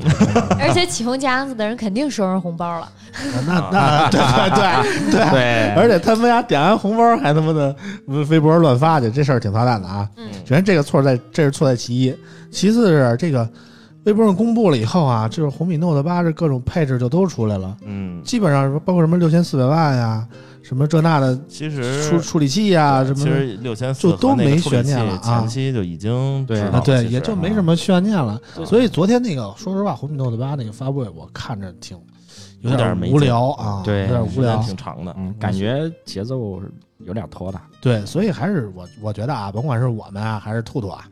[0.60, 2.90] 而且起哄架秧子的人肯定收人红包了。
[3.46, 5.30] 那那对对对对。
[5.32, 7.76] 对，而且他们家点完红包还他妈的
[8.30, 10.08] 微博乱发去，这事儿挺操蛋的啊！
[10.18, 12.16] 嗯首先这个错在这是错在其一，
[12.52, 13.48] 其次是这个
[14.04, 20.28] 微博上公布了以后啊，就是红米 Note 八这各种配置就都出来了，嗯，基本上包括什么六千四百万呀，
[20.64, 28.42] 什么这那的其实处处理器呀，什么其实六千四就都没悬念了啊前期就已经对对，也就没什么悬念了。
[28.66, 31.98] 所以昨天那个，说实话，红米 Note 八那个发布会，我看着挺
[32.62, 34.58] 有有点无聊啊，对有点无聊。
[34.64, 36.62] 挺长的，嗯，感觉节奏
[37.00, 37.62] 有点拖沓。
[37.82, 41.04] 对，所以还是我我觉得啊，甭管是我们啊，还是兔兔啊，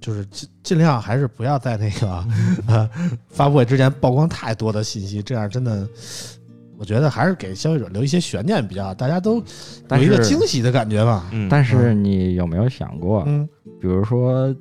[0.00, 2.24] 就是尽尽量还是不要在那个
[2.66, 2.90] 呃
[3.30, 5.86] 发布会之前曝光太多的信息，这样真的。
[6.78, 9.42] 我觉得还是给消费者留一些悬念比较好，大家都
[9.90, 11.24] 有一个惊喜的感觉吧。
[11.32, 13.48] 嗯，但是你有没有想过，嗯。
[13.80, 14.54] 比如说，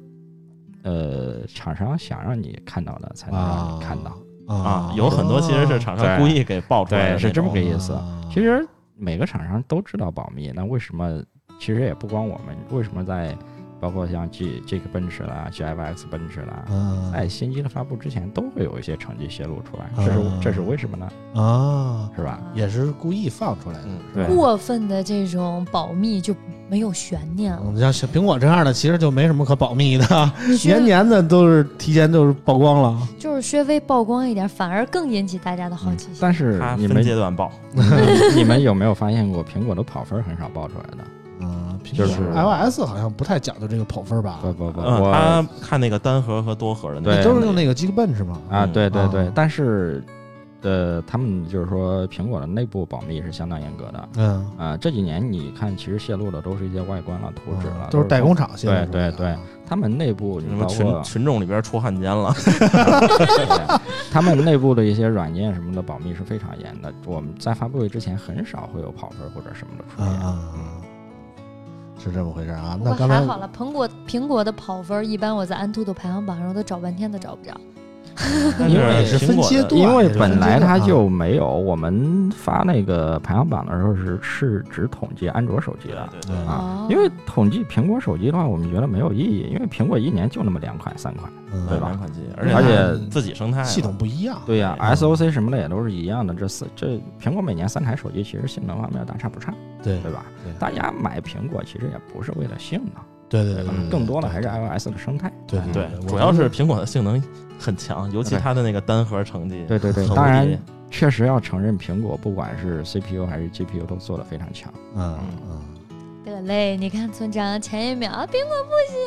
[0.83, 7.93] 呃，厂商想让你看到的才能让你看到，啊，有很多其实是厂商故意给爆出来的是这么个意思。
[7.93, 8.21] 啊。
[8.31, 11.23] 其实每个厂商都知道保密，那为什么？
[11.57, 13.33] 其实也不光我们，为什么在
[13.85, 21.07] 包括像 G 这个奔驰啦、GFX 奔驰啦，嗯在新机的发布之前都会有一些成绩泄露出来，这是啊这是为什么呢？
[21.39, 22.41] 啊，是吧？
[22.55, 23.77] 也是故意放出来
[24.15, 24.25] 的。
[24.27, 26.33] 过分的这种保密就
[26.67, 27.61] 没有悬念了。
[27.63, 30.31] 嗯，像小苹果这样的，其实就没什么可保密的，
[30.63, 33.07] 年年的都是提前就是曝光了。
[33.19, 36.15] 就是稍微曝光一点，反而更引起大家的好奇心。
[36.19, 41.05] 但是你们阶段报，你 们你们有没有发现过苹果的跑分很少报出来的？
[41.91, 44.39] 嗯，就是 iOS 好像不太讲究这个跑分吧？
[44.41, 48.39] 不不不，他看那个单核和多核的那对，都是用那个 Geekbench 嘛。
[48.49, 50.03] 啊，嗯对对对啊，但是
[50.61, 54.09] 呃，他们就是说苹果的内部保密是相当严格的。
[54.17, 62.33] 嗯，啊，这几年你看，其实泄露的都是一些外观了、图纸了，啊都是代工厂泄露对对对，他们内部什么你包括群群众里边出汉奸了，
[63.27, 63.79] 对
[64.11, 66.91] 他们内部的一些软件什么的保密是非常严的。
[67.05, 70.07] 我们在发布会之前很少会有跑分或者什么的出现。
[70.25, 70.74] 啊啊，
[72.11, 72.79] 是这么回事啊。
[72.81, 77.53] 那刚才还好了，苹果苹果的跑分一般我在安兔兔排行榜上我都找半天都找不着。
[78.57, 86.01] 但因为是苹果的分阶段因为本来它就没有，我们发那个排行榜的时候是是只统计安卓手机的。
[86.47, 91.31] 啊因为统计苹果手机的话，我们觉得没有意义，因为苹果一年就那么两款、三款。
[91.31, 94.37] 嗯对吧两款机，而且而且自己生态系统不一样。
[94.45, 96.33] 对呀、s o c 什么的也都是一样的。
[96.33, 100.25] 这四这苹果每年三台手机，其实性能方面大差不差，对对吧？
[100.43, 105.31] 对大家买苹果其实也不是为了性能，对对对更多的还是 iOS 的生态。
[105.47, 107.23] 对哎对，主要是苹果的性能
[107.59, 110.47] 很强，尤其对它的那个单核成绩对对对，当然
[110.91, 114.71] 确实要承认，苹果不管是 CPU 还是 GPU 都做的非常强。
[114.95, 115.17] 嗯
[115.49, 115.59] 嗯，
[116.23, 118.97] 得嘞，你看村长前一秒啊苹果不行，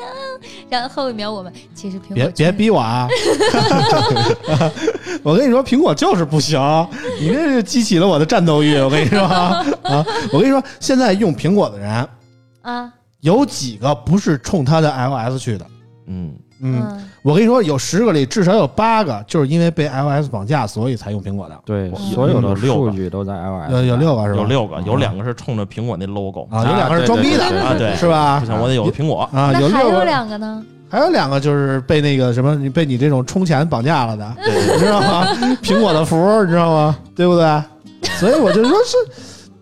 [0.68, 3.08] 然后后一秒我们其实苹果别别逼我啊！
[5.22, 6.58] 我跟你说，苹果就是不行，
[7.20, 8.76] 你这是激起了我的战斗欲。
[8.78, 9.64] 我跟你说 啊，
[10.32, 12.08] 我跟你说，现在用苹果的人
[12.62, 15.66] 啊，有几个不是冲它的 iOS 去的？
[16.06, 21.58] 嗯，嗯，嗯我跟你说，有十个里至少有八个就是因为被 iOS 绑架，所以才用苹果的。
[21.64, 24.38] 对，嗯所有的有六个数据都在 iOS 有有六个是吧？
[24.38, 28.46] 有六个，有啊两个是冲着苹果那 logo 啊，有两个是装逼的，啊，对，是吧不？
[28.46, 35.26] 行，我得有苹果，啊，那还有六个，两个呢，还有两个就是被那个什么，你被你这种充钱绑架了的，对你知道吗？
[35.62, 36.96] 苹果的福，你知道吗？
[37.14, 37.62] 对不对？
[38.18, 38.96] 所以我就说是，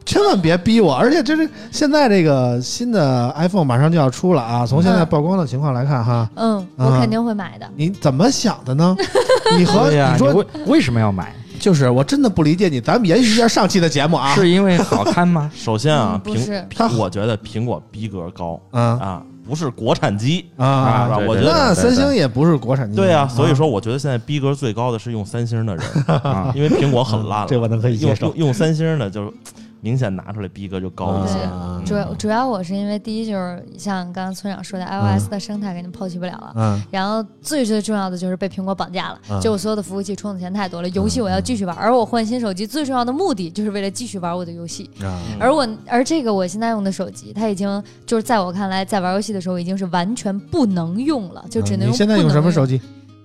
[0.07, 0.95] 千万别逼我。
[0.95, 4.64] 而且这是现在这个新的 iPhone 马上就要出了啊！
[4.64, 7.69] 从现在曝光的情况来看，哈，嗯，我啊肯定会买的。
[7.77, 8.97] 你怎么想的呢？
[9.59, 11.35] 你和你说为为什么要买？
[11.59, 12.81] 就是，我真的不理解你。
[12.81, 14.35] 咱们延续一下上期的节目啊。
[14.35, 15.51] 是因为好看吗？
[15.57, 16.62] 首先啊，苹
[16.99, 22.95] 我觉得苹果逼格高啊啊，不是国产机，啊，我觉得三星也不是国产机。
[22.95, 25.85] 对啊，所以说我觉得现在逼格最高的是用三星的人，
[26.23, 29.33] 啊， 因为苹果很烂了，这我能可以接受用三星的就
[29.81, 31.39] 明显拿出来逼格就高一些。
[31.41, 36.53] 啊主要主要我是因为第一就是像刚刚村长说的，iOS 的生态肯定抛弃不了了。
[36.57, 44.91] 嗯然后最最重要的就是被苹果绑架了，嗯就我所有的服务器充的钱太多了，游戏我要继续玩，而我换新手机最重要的目的就是为了继续玩我的游戏。
[45.03, 51.97] 啊而我而这个我现在用的手机，它已经就是在我看来，在玩游戏的时候已经是完全不能用了，就只能用。
[51.97, 52.67] 现在用什么手？
[52.67, 52.81] 机？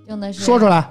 [0.07, 0.87] 用的是说出，来，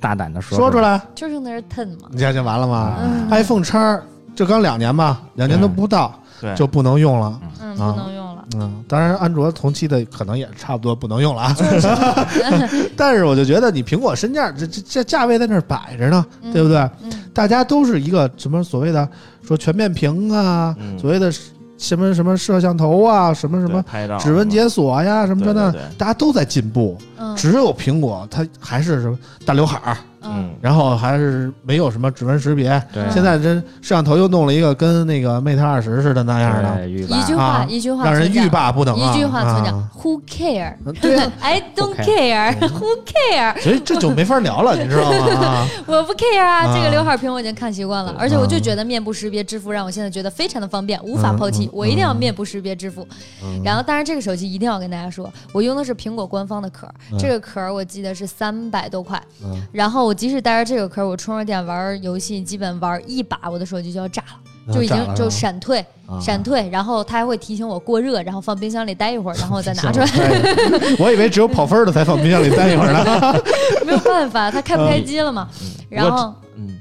[0.00, 2.08] 大胆的说说出，来，就是用的是 Ten 嘛。
[2.12, 4.00] 你这就完了吗嗯？iPhone 叉
[4.40, 7.38] 这刚两年吧，两年都不到对，就不能用了。
[7.60, 8.44] 嗯，啊不能用了。
[8.56, 11.56] 嗯，当然，安卓同期的可能也差不多不能用了啊。
[12.96, 16.78] 但是我就觉得你苹果身价这这这价位在那儿摆着呢，嗯对不对？
[17.02, 19.06] 嗯大家都是一个什么所谓的
[19.46, 21.30] 说全面屏啊，嗯所谓的
[21.76, 26.96] 什么什么摄像头啊，什么什么拍照指纹解锁呀，什么这那对对，对大家都在进步。
[27.18, 29.96] 嗯只有苹果它还是什么大刘海儿，
[30.30, 30.50] 嗯。
[30.60, 32.82] 然后还是没有什么指纹识别。
[32.92, 39.12] 对，现在这摄像头又弄了一个跟那个 Mate 二十似的那样的，一句话一句话让人欲罢不能啊！
[39.12, 40.74] 一句话村长啊，Who care？
[41.00, 43.60] 对呀， I don't care，Who care？
[43.60, 45.26] 所以这就没法聊了，你知道吗？
[45.46, 46.74] 啊， 我不 care 啊，啊。
[46.74, 53.06] 这个刘海屏我已经看习惯了，而且我就觉得面部识别支付让我现在觉得非常的方便，无法抛弃嗯，我一定要面部识别支付。
[53.42, 53.60] 嗯。
[53.64, 57.18] 然后，当然这个手机一定要跟大家说，我用的是苹果官方的壳，嗯。
[57.18, 59.60] 这个壳我记得是三百多块，嗯。
[59.72, 64.22] 然后我即使带着这个壳，我充着电玩游戏，基本玩一把我的手机就要炸
[64.68, 65.80] 了，就已经就闪退。
[66.06, 70.06] 啊闪退，然后它还会提醒我过热，然后放冰箱里待一会儿，然后我再拿 出来。
[70.06, 70.96] 来。
[70.98, 73.40] 我以为只有跑分的才放冰箱里待一会儿呢。
[73.86, 75.48] 没有办法，它开不开机了嘛。
[75.88, 76.78] 然后嗯，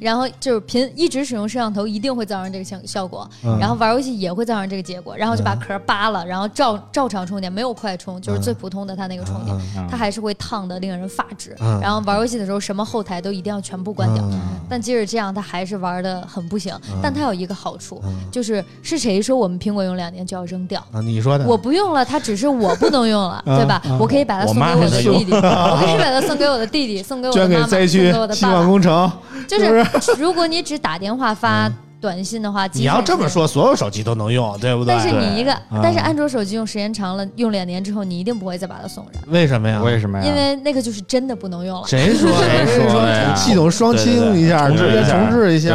[0.00, 11.56] 然后就是频一直使用摄像头一定会造成这个效效果，嗯然后玩游戏也会造成这个结果，然后就把嗯壳扒了，然后照照常充电，没有快充，就是最普通的它那个充电，嗯它还是会烫的令人发指。
[11.60, 14.24] 嗯然后玩游戏的时候，什么后台都一定要全部关掉。
[14.24, 16.74] 嗯但即使这样，它还是玩的很不行。
[17.02, 20.80] 但它有一个好处，嗯就是是谁说我们苹果用两年就要扔掉？
[20.92, 23.98] 啊，你说的，我不用了，它只是我不能用了，嗯对吧嗯？
[23.98, 28.66] 我可以把它送给我的弟弟， 我可以把它送给我的弟弟，送给我的妈妈，送灾区给我的希望爸爸。
[28.66, 29.12] 工程。
[29.46, 31.70] 就是如果你只打电话发
[32.00, 34.92] 短信的话，你要这么说，所有手机都能用，对不对？
[34.92, 39.80] 但是你一个对，但是安卓手机用时间长了，用两年之后，你一定不会再把它送人，为什么呀？
[39.80, 40.24] 为什么呀？
[40.24, 41.86] 因为那个就是真的不能用了。
[41.86, 44.76] 谁说谁说的呀系统双清一下，重
[45.30, 45.72] 置一下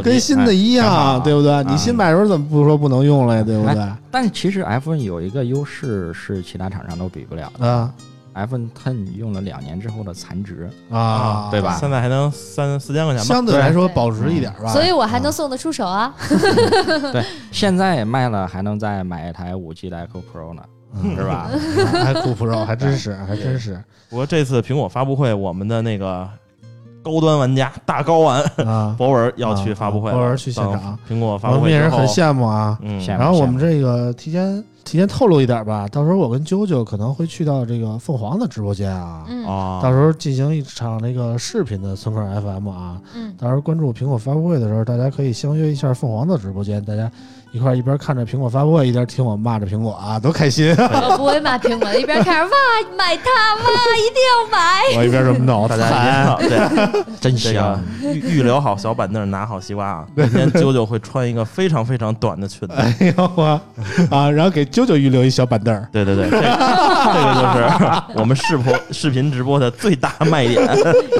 [0.00, 1.64] 跟新的一哎样，对不对？
[1.64, 3.42] 你新买的时候怎么不说不能用了呀？
[3.42, 3.84] 对不对？
[4.12, 7.90] 但是其实 iPhone 有一个优势是其他厂商都比不了的啊
[8.34, 13.24] ，iPhone Ten 用了两年之后的残值，啊，对吧现在还能三四千块钱吧？
[13.34, 14.72] 相对来说保值一点吧。
[14.72, 16.14] 所以我还能送得出手啊！
[17.12, 20.62] 对现在卖了还能再买一台五 G 的 iQOO Pro 呢，
[21.02, 21.48] 嗯是吧？
[22.04, 26.28] 还酷 Pro 还真是还真是不过这次苹果发布会，我们的那个
[27.04, 28.94] 高端玩家大高玩啊。
[28.98, 30.72] 博文要去发布会了，博文去现场。
[30.72, 32.76] 等苹果发布会我们也是很，羡慕啊。
[32.82, 47.10] 嗯，然后我们这个提前提前透露一点吧，到时候我跟啾啾可能会去到这个凤凰的直播间啊，到时候进行一场那个视频的村口 FM 啊，嗯，到时候关注苹果发布会的时候，大家可以相约一下凤凰的直播间，大家
[47.54, 50.74] 一块一边看着苹果发布会，一边听我骂着苹果啊，多开心！
[50.76, 52.50] 我不会骂苹果，一边看着哇
[52.98, 53.62] 买它哇
[53.96, 54.82] 一定要买。
[54.98, 56.48] 我一边这么脑大家对
[57.20, 57.80] 真这个香。
[58.02, 60.06] 预预留好小板凳，拿好西瓜啊！
[60.16, 63.60] 今天啾啾会穿一个非常非常短的裙子，哎呦我
[64.10, 65.88] 啊，然后给啾啾预留一小板凳儿。
[65.92, 70.66] 对对对，这这个就是我们视播视频直播的最大卖点。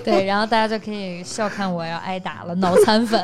[0.05, 3.23] 对，然后大家就可以笑看我要挨打了，脑残粉。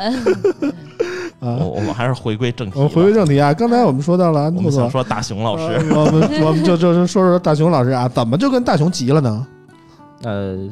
[1.40, 9.46] 啊我，我们还是回归正题回归正题啊，刚才我们说到了安兔子我们想，说大熊老师，呃我们我们就就是说说大熊老师啊，怎么就跟大熊急了呢？
[10.22, 10.68] 呃，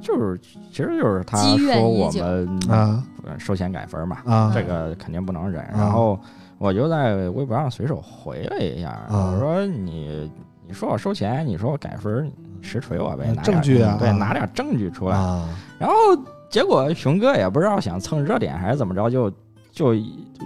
[0.00, 5.62] 就是其实就是他积怨说已久我们啊呃收钱改分嘛，啊这个肯定不能忍。
[5.72, 6.18] 然后
[6.56, 10.30] 我就在微博上随手回了一下，啊我说你
[10.66, 15.16] 你说我收钱，你说我改分，你实锤我呗，嗯拿点证据啊对，啊拿点证据出来。
[15.16, 15.46] 啊
[15.78, 15.94] 然后
[16.50, 19.30] 结果熊哥也不知道想蹭热点还是怎么着，就
[19.70, 19.94] 就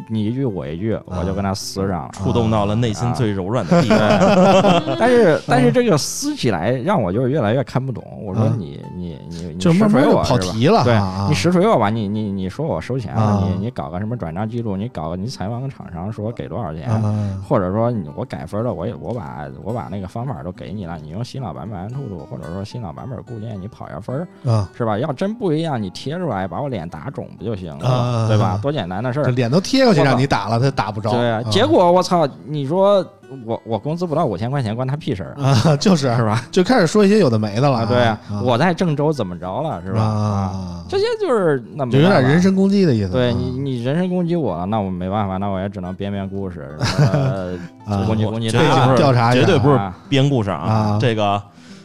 [0.09, 2.11] 你一句我一句，我就跟他撕上了。
[2.13, 3.99] 触动到了内心最柔软的地方。
[4.99, 8.03] 但是但是这个撕起来让我就是越来越看不懂。
[8.25, 24.69] 我说啊你你你你就实慢慢地锤我是吧跑题了对啊你实锤我吧，你你你说我收钱了，啊你你搞个什么转账记录，你搞个你采访个厂商说给多少钱，啊或者说你我改分了，我也我把我把那个方法都给你了，你用新老版本安兔兔，或者说新老版本固件，你跑一下分儿啊！
[24.77, 24.99] 是吧？
[24.99, 28.29] 要真不一样，你贴出来把我脸打肿不就行了啊？
[28.29, 28.59] 对吧？
[28.63, 29.25] 多简单的事儿。
[29.31, 31.11] 脸都贴过去让你打了，他打不着。
[31.11, 33.05] 对啊，结果我操，你说
[33.47, 35.35] 我我工资不到五千块钱，关他屁事儿。
[35.43, 36.45] 啊，啊， 就是是吧？
[36.51, 37.79] 就开始说一些有的没的了。
[37.79, 38.43] 啊，对啊，啊。
[38.43, 40.01] 我在郑州怎么着了，是吧？
[40.03, 40.85] 啊。
[40.89, 43.09] 这些就是那没就有点人身攻击的意思。
[43.09, 46.77] 啊对你，你人身攻击我了，那我没办法，那我也只能编编故事，
[47.13, 47.55] 呃
[47.87, 48.05] 啊。
[48.07, 49.97] 攻击攻击绝他对不是调查绝对不是啊。
[50.09, 50.99] 编故事啊啊！
[51.01, 51.41] 这个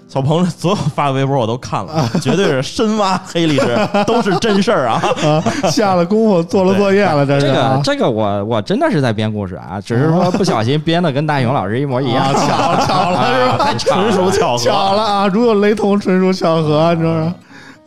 [0.08, 3.78] 小鹏所有发微博我都看了，绝对是深挖黑历史，
[4.08, 5.02] 都是真事儿啊！
[5.22, 13.74] 啊，下了功夫做了作业了，这是这个啊这个我我真的是在编故事啊，只是说不小心编的跟大勇老师一模一样，啊巧了巧了是吧？
[13.78, 14.32] 纯属。
[14.32, 17.36] 巧合，巧了啊，如有雷同，纯属巧合，你知道吗？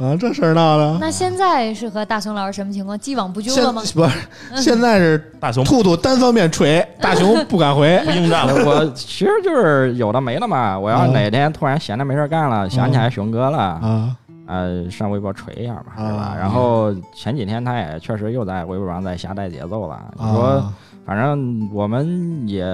[0.00, 0.96] 啊，这事儿闹的。
[0.98, 2.98] 那现在是和大熊老师什么情况？
[2.98, 3.82] 既往不咎了吗？
[3.94, 8.10] 不是，现在是大熊兔兔单方面锤， 大熊不敢回不。
[8.12, 8.54] 应战了。
[8.64, 10.78] 我其实就是有的没的嘛。
[10.78, 16.36] 我要啊哪天突然闲着没事干了，想起来熊哥了，啊呃，上微博锤一下吧，是吧啊？
[16.36, 20.00] 然后前几天他也确实又在微博上在瞎带节奏了。
[20.18, 20.72] 你说，啊
[21.06, 22.64] 反正我们也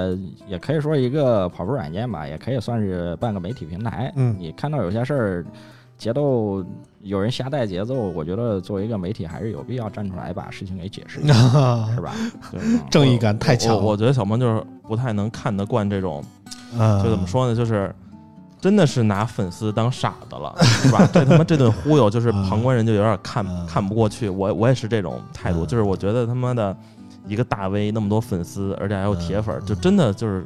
[0.46, 4.12] 也可以说一个跑步软件吧，也可以算是半个媒体平台。
[4.16, 5.44] 嗯你看到有些事儿
[5.98, 6.62] 节奏
[7.06, 12.14] 有人瞎带节奏，我觉得作为一个媒体还是有必要站出来把事情给解释一下， 啊是吧？
[12.90, 13.80] 正义感太强了。
[13.82, 16.22] 我我觉得小鹏就是不太能看得惯这种，
[16.78, 17.94] 啊就怎么说呢，就是。
[18.58, 21.06] 真的是拿粉丝当傻子了，是吧？
[21.12, 24.28] 这他妈这顿忽悠，就是旁观人就有点看嗯看不过去。
[24.30, 26.74] 我我也是这种态度，嗯就是我觉得他妈的
[27.28, 30.44] 一个大 V 那么多粉丝，而且还有铁粉，嗯就真的就是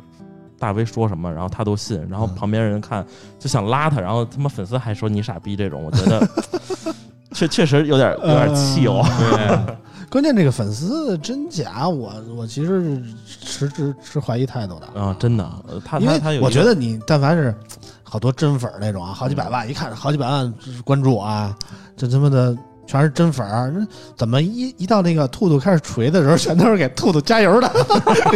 [0.61, 3.05] 大 V 说什么，然后他都信，然后嗯旁边人看
[3.39, 6.29] 就想拉他，然后他妈粉丝还说你傻逼，这种我觉得
[7.33, 9.03] 确确实有点有点气哦。
[9.19, 9.77] 对，
[10.11, 15.01] 关键这个粉丝真假，我我其实是持持持怀疑态度的。
[15.01, 17.55] 啊，真的，呃他因为他他有，我觉得你但凡是
[18.03, 20.53] 好多真粉那种啊，好几百万，一看好几百万
[20.85, 21.57] 关注啊，
[21.97, 22.55] 这他妈的
[22.91, 23.87] 全是真粉儿，那
[24.17, 27.71] 怎么一一到那个兔兔开始锤的时候，全都是给兔兔加油的？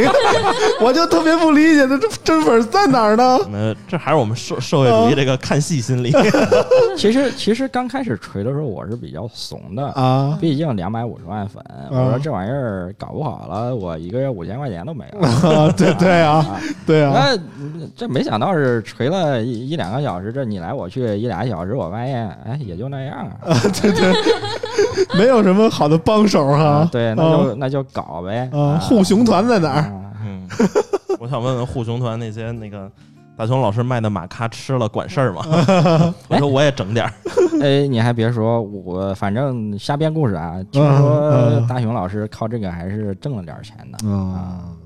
[0.80, 3.36] 我就特别不理解，这这真粉儿在哪儿呢？
[3.52, 6.14] 呃，这还是我们社社会主义这个看戏心理。
[6.96, 9.84] 其实其实刚开始锤的时候，我是比较怂的。
[9.88, 15.28] 啊，毕竟两百五十万粉，我说这玩意儿搞不好了，我一个月五千块钱都没了。
[15.28, 17.36] 啊 对对啊，啊，对啊，那
[17.96, 23.58] 这没想到是锤了一一两个小时，这你来我去一俩小时，我发现哎也就那样啊。
[23.82, 24.12] 对对，
[25.18, 26.88] 没有什么好的帮手哈啊，。
[26.90, 28.48] 对，那就那就搞呗。
[28.52, 29.82] 啊，护熊团在哪儿？
[29.82, 29.92] 啊
[30.26, 30.48] 嗯，
[31.20, 32.90] 我想问问护熊团那些那个
[33.36, 35.42] 大熊老师卖的玛咖吃了管事儿吗？
[36.28, 37.12] 回头我也整点儿。
[37.62, 40.54] 哎，你还别说，我反正瞎编故事啊。
[40.72, 43.98] 听嗯说嗯大熊老师靠这个还是挣了点钱的。
[44.04, 44.34] 嗯，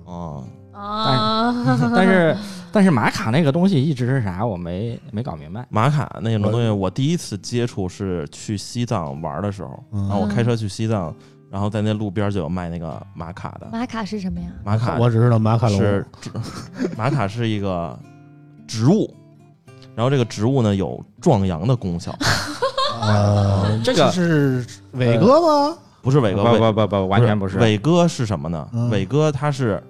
[0.06, 0.44] 哦，
[0.78, 1.52] 啊，
[1.94, 2.36] 但是
[2.70, 5.66] 但是玛卡那个东西一直是啥，我没没搞明白。
[5.70, 11.12] 玛卡那种东西，我第一次接触是去西藏玩的时候，嗯然后我开车去西藏，
[11.50, 13.68] 然后在那路边就有卖那个玛卡的。
[13.72, 14.46] 玛卡是什么呀？
[14.64, 16.30] 玛卡我只知道马卡龙是植
[16.96, 17.98] 玛卡是一个
[18.66, 19.12] 植物，
[19.96, 22.14] 然后这个植物呢有壮阳的功效，
[23.00, 25.76] 啊，这个是伟哥吗？
[26.02, 27.58] 不是伟哥，不不不不，完全不是。
[27.58, 28.88] 伟哥是什么呢嗯？
[28.90, 29.82] 伟哥他是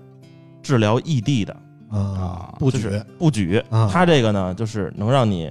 [0.68, 1.56] 治疗异地的，
[1.90, 3.88] 啊，不举就是不举啊。
[3.90, 5.50] 他这个呢，就是能让你。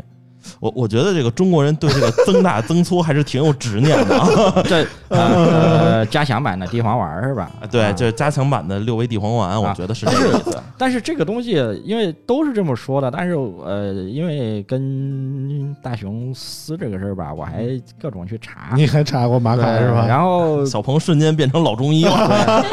[0.59, 4.63] 我我觉得这个中国人对这个增大增粗还是挺有执念的啊！
[4.65, 7.51] 这呃加强版的地黄丸是吧？
[7.71, 10.57] 对，啊就是加强版的六味地黄丸，我觉得是这个意思。
[10.77, 11.51] 但是这个东西，
[11.83, 13.33] 因为都是这么说的，但是
[13.65, 17.65] 呃，因为跟大雄撕这个事儿吧，我还
[17.99, 18.73] 各种去查。
[18.75, 20.05] 你还查过马凯是吧？
[20.07, 22.63] 然后小鹏瞬间变成老中医了，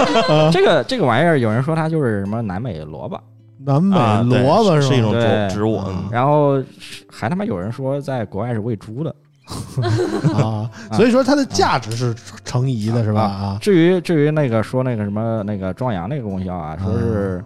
[0.52, 3.18] 这个这个玩意儿，有人说它就是什么南美萝卜，
[3.64, 4.80] 南美萝卜吧？
[4.80, 6.62] 是一种对植植物，然后
[7.10, 9.14] 还他妈有人说在国外是喂猪的。
[10.34, 13.22] 啊，所以说它的价值是成疑的，是吧？
[13.22, 17.44] 啊，至于至于那个说那个什么那个壮阳那个功效啊，说是。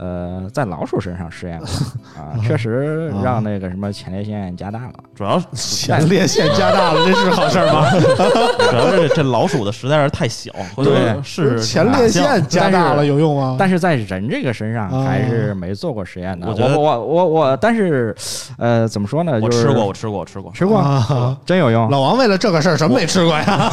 [0.00, 1.68] 呃，在老鼠身上实验过
[2.16, 4.94] 啊，确实让那个什么前列腺加大了。
[5.14, 7.90] 主要前列腺加大了，这是好事儿吗？
[8.70, 13.56] 主要是这老鼠的实在是太小，回头对是前列腺加大了有用吗？
[13.58, 16.46] 但是在人这个身上啊还是没做过实验的。
[16.46, 18.16] 我觉得我我我我，但是
[18.56, 19.38] 呃，怎么说呢？
[19.38, 20.52] 就是我吃过，我吃过，我吃过。
[20.52, 21.90] 吃过，啊，真有用。
[21.90, 23.68] 老王为了这个事儿什么没吃过呀？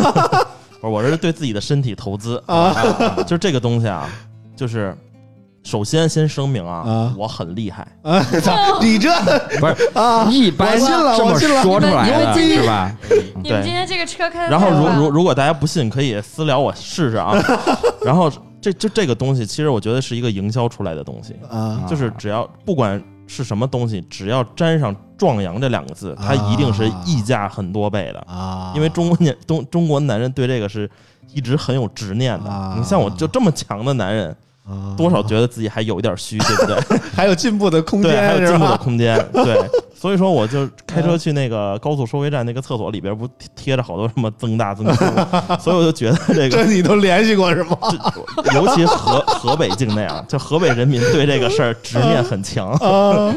[0.82, 2.75] 不是，我是对自己的身体投资啊，
[3.23, 4.09] 就是这个东西啊，
[4.55, 4.93] 就是
[5.68, 7.86] 首先先声明啊啊，我很厉害，
[8.82, 9.11] 你这
[9.59, 12.89] 不是啊，一般我信了这么说出来的是吧？
[13.43, 13.63] 你们今 对。
[13.63, 17.34] 天这个车开的然后如如如果大家不信，可以私聊我试试啊。
[18.05, 28.20] 然后这这这个东西，其实我觉得是一个营销出来的东西，啊就是只要不管是什么东西，只要沾上“壮阳”这两个字，它一定是溢价很多倍的。
[28.22, 30.89] 啊，因为中国年中中国男人对这个是
[31.34, 32.49] 一直很有执念的。
[32.49, 34.36] 啊你像我就这么强的男人，啊
[34.97, 36.99] 多少觉得自己还有一点虚， 对不对？
[37.15, 38.78] 还有进步的空对，还有进步的吧？
[38.78, 39.18] 空间。
[39.34, 39.57] 对，
[39.95, 45.05] 所以说我就开车去那个高速收费站那个厕所里边，不贴贴着好多什么增大增粗，
[45.59, 46.49] 所以我就觉得这个。
[46.49, 47.78] 这你都联系过是吗？
[48.43, 52.70] 这尤其河河北境内啊，就河北人民对这个事儿执念很强。
[52.74, 53.34] 啊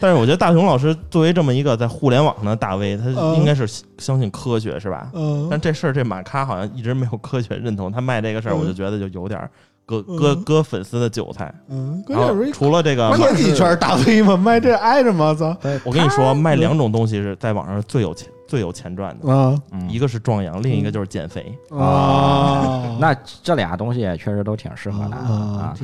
[0.00, 3.66] 但是我觉得大雄老师作为这么一个在互联网上的大 V，他嗯应该是
[3.98, 5.08] 相信科学是吧？
[5.14, 9.48] 嗯但这事儿这马咖好像一直没有科学认同，他卖这个事儿，嗯我就觉得就有点儿
[9.86, 11.52] 割割割粉丝的韭菜。
[11.68, 13.10] 嗯，关然后除了这个，
[13.54, 14.36] 圈大 V 吗？
[14.36, 15.34] 卖这挨着吗？
[15.34, 21.56] 操我跟你说，卖两种东西是在网上最有钱最有钱赚的，啊嗯一个是壮阳，另一个就是减肥。
[21.70, 22.96] 啊！
[22.98, 25.74] 那这俩东西也确实都挺适合的啊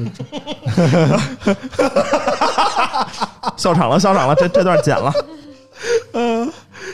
[3.57, 5.13] 笑场了，笑场了，这这段剪了。
[6.13, 6.53] 嗯，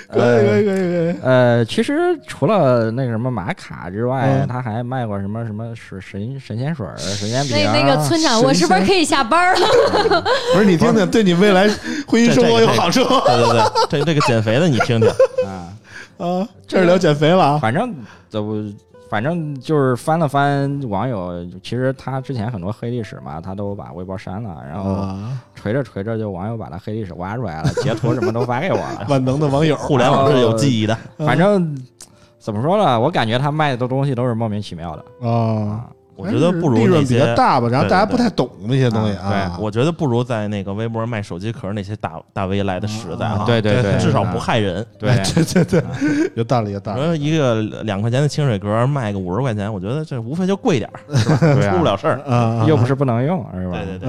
[0.09, 1.17] 可以可以可以可以。
[1.23, 9.67] 呃，其实除了那个什么玛卡之外，嗯他还卖过什么什么水神神仙水、神仙饼那那个村长，我是不是可以下班了？
[10.55, 11.69] 不是你听听，对你未来
[12.07, 13.53] 婚姻生活有好处对对
[13.91, 15.09] 对，这这个减肥的你听听，
[15.47, 15.73] 啊，
[16.19, 16.49] 啊！
[16.67, 17.59] 这是聊减肥了啊！
[17.61, 17.95] 反正
[18.31, 18.65] 都
[19.09, 21.33] 反正就是翻了翻网友，
[21.63, 29.05] 其实他之前很多黑历史嘛，他都把微博删了，然后啊，锤着锤着就网友把他黑历史挖出来了，截图什么都发给我了。
[29.11, 30.97] 万能的网友，互联网是有记忆的。
[31.19, 31.77] 反正
[32.39, 39.59] 怎么说呢，我感觉他卖的东西都是莫名其妙的啊，我觉得不如那利润比较，大吧，然后大家对对不太懂那些东西啊啊。
[39.61, 43.45] 我觉得不如在那个微博卖手机壳那些大大 V 来的实在啊哈。
[43.45, 44.87] 对对对 至少不害人。
[44.99, 45.83] 对，对对对，
[46.37, 47.03] 有道理有道理。
[47.03, 51.01] 说一个两块钱的清水格卖个五十块钱，我觉得这无非就贵点儿，
[51.71, 52.21] 出不了事儿。
[52.23, 53.79] 啊，又不是不能用，是吧？
[53.85, 54.09] 对对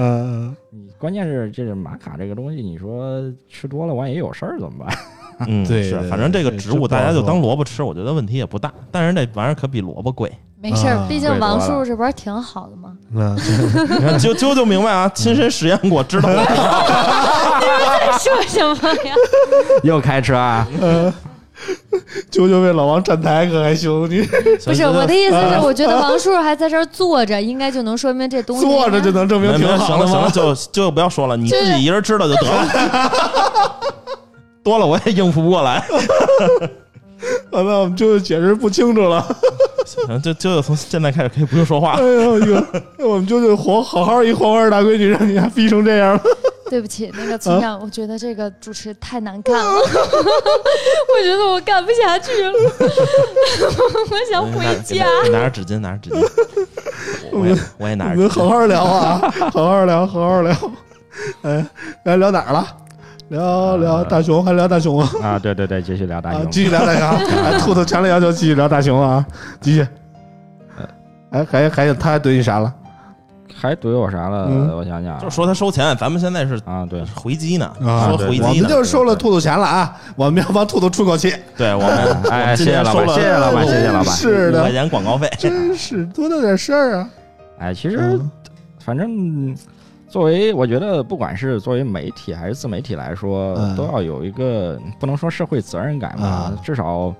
[0.98, 4.98] 关键是这个玛卡这个东西，你说吃多了万一有事儿怎么办？
[5.46, 8.72] 嗯，是，对对反正这个植物大家就当萝卜吃，我觉得问题也不大。
[8.90, 12.96] 但是这玩意儿可比萝卜贵，没事毕竟王叔叔这不是挺好的吗？
[13.14, 16.44] 嗯，你看啾啾就明白啊，亲身实验过，知道 你在。
[18.18, 19.14] 说什么呀？
[19.84, 20.66] 又开车啊？
[22.30, 24.22] 舅舅为老王站台可还行，你
[24.64, 30.30] 不是我的意思是，我觉得王叔叔还在这儿坐着，应该就能说明这东西坐着就能证明行了行了，好的吗？
[30.30, 33.12] 就就不要说了，你自己一人知道就得了。
[34.62, 35.82] 多了我也应付不过来。
[37.50, 39.24] 完了我们舅舅解释不清楚了。
[39.84, 42.06] 行，就就从现在开始可以不用说话哎了。
[42.06, 42.64] 呦呦，
[42.98, 46.22] 我们舅舅活好好一黄花大闺女，让你还逼成这样了。
[46.70, 52.52] 对不起，那个村长，我觉得这个主持太难干了， 我觉得我干不下去了，
[54.10, 55.06] 我想回家。
[55.24, 56.16] 你拿拿着纸巾，拿着纸巾。
[57.32, 58.22] 我也我也拿我着纸巾。
[58.22, 60.54] 们好好聊啊，好好聊，好好聊。
[61.42, 61.66] 哎，
[62.04, 62.66] 来聊哪儿了？
[63.28, 65.10] 聊聊大熊，还聊大熊啊？
[65.22, 66.50] 啊，对对对，继续聊大啊，熊。
[66.50, 69.24] 继续聊大熊兔兔强烈要求继续聊大熊啊，
[69.60, 69.86] 继续。
[71.30, 72.72] 哎，还还有他还怼你啥了？
[73.54, 74.46] 还怼我啥了？
[74.50, 78.48] 嗯我想想，就是说他收钱，咱们现在是啊，对，回击呢，啊说回击呢。
[78.48, 79.96] 我们就收了兔兔钱了啊！
[80.16, 81.34] 我们要帮兔兔出口气。
[81.56, 84.14] 对我们，哎，谢谢老板，谢谢老板，谢谢老板。
[84.14, 85.30] 是的，五块钱广告费。
[85.38, 87.10] 真是多大点事儿啊！
[87.58, 88.30] 哎，其实嗯
[88.84, 89.54] 反正
[90.08, 97.14] 作为我觉得，不管是作为媒体还是自媒体来说，嗯都要有一个不能说社会责任感吧，嗯至少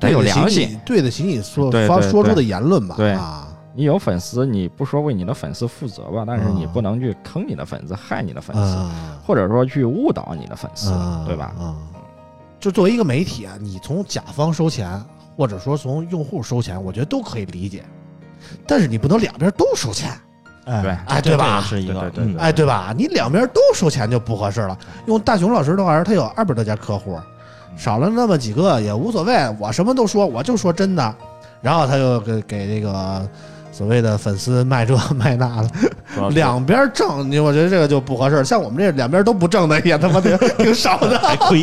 [0.00, 2.94] 得有良心。，对得起你说对对对发说出的言论吧？
[2.96, 11.54] 对啊，你有粉丝，你不说为你的粉丝负责吧，但是你嗯不能去坑你的粉丝，害你的粉丝，嗯或者说去误导你的粉丝，嗯对吧？
[11.58, 11.74] 嗯，
[12.60, 15.02] 就作为一个媒体啊，你从甲方收钱，
[15.36, 17.82] 或者说从用户收钱，我觉得都可以理解，
[18.66, 20.10] 但是你不能两边都收钱，
[20.66, 21.60] 哎对哎，对吧？
[21.62, 22.94] 是一个，对对哎，对吧？
[22.96, 24.78] 你两边都收钱就不合适了。
[25.06, 27.18] 用大熊老师的话说，他有二百多家客户，
[27.76, 31.14] 少了那么几个也无所谓，我什么都说，我就说真的。
[31.62, 33.28] 然后他又给给这个
[33.82, 38.44] 所谓的粉丝卖这 卖那的，两边挣，你我觉得这个就不合适。
[38.44, 41.18] 像我们这两边都不挣的，也他妈的挺少的。
[41.18, 41.60] 还亏，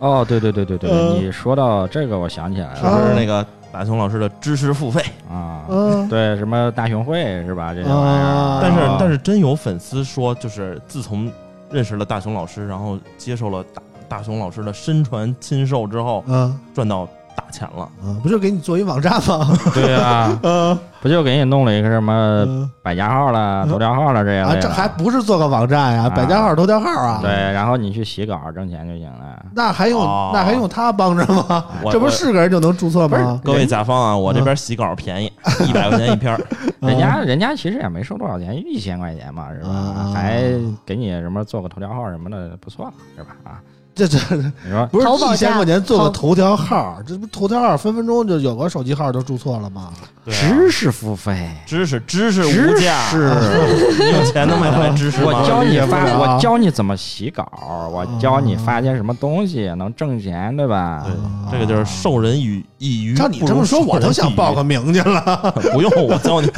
[0.00, 1.16] 哦，对对对对对，嗯。
[1.18, 5.02] 你说到这个，我想起来是了不是那个大熊老师的知识付费？
[5.30, 6.06] 啊，嗯。
[6.10, 7.72] 对，什么大熊会是吧？
[7.72, 8.58] 这些玩意啊。
[8.58, 11.32] 儿，但是但是真有粉丝说，就是自从
[11.70, 16.54] 认识了大熊老师，然后接受了大大熊老师的身传亲授之后，嗯。
[16.74, 17.10] 赚到大
[17.50, 17.82] 钱了。
[18.02, 19.48] 啊，不就给你做一网站吗？
[19.74, 22.12] 对啊，嗯 不就给你弄了一个什么
[22.46, 26.02] 嗯百家号了、头条号了这样的这还不是做个网站呀？
[26.04, 27.20] 啊百家号、头条号啊？
[27.22, 29.44] 对，，然后你去洗稿挣钱就行了。
[29.54, 31.64] 那还用哦那还用他帮着吗？
[31.90, 33.40] 这不是是个人就能注册吗？
[33.42, 35.32] 各位甲方啊，我这边洗稿便宜，
[35.66, 36.38] 一百块钱一篇。
[36.80, 40.12] 人家人家其实也没收多少钱，一千块钱嘛，是吧啊？
[40.14, 40.42] 还
[40.84, 43.30] 给你什么做个头条号什么的，不错，是吧？
[43.44, 43.60] 啊，
[44.08, 49.90] 这这你说不是淘宝价一千块钱做个头条号，这不头条号分分钟就有个手机号就注册了吗？
[50.24, 53.30] 对啊知识付费，知识知识知无价，是
[53.98, 55.32] 你有钱能买得来知识我？
[55.46, 57.46] 教你发，我教你怎么洗稿，
[57.90, 61.04] 我教你发些什么东西能挣钱，对吧？
[61.04, 61.12] 对，
[61.52, 65.52] 这个就是授人以以鱼，照你这么说，我都想报个名去了。
[65.72, 66.50] 不用我教你，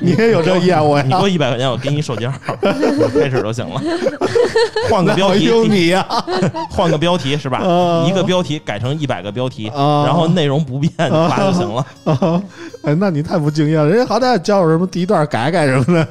[0.00, 1.02] 你也有这业务呀？
[1.02, 2.34] 你给我一百块钱，我给你手机号，
[3.14, 3.80] 开始就行了。
[4.90, 6.06] 换个标我题，用你呀？
[6.70, 7.58] 换个标题是吧？
[7.58, 12.42] 啊一个标题改成一百个标题，啊然后内容不变啊发就行了。
[12.98, 16.08] 那你太不敬业了，人家好歹教我什么第一段改改什么的。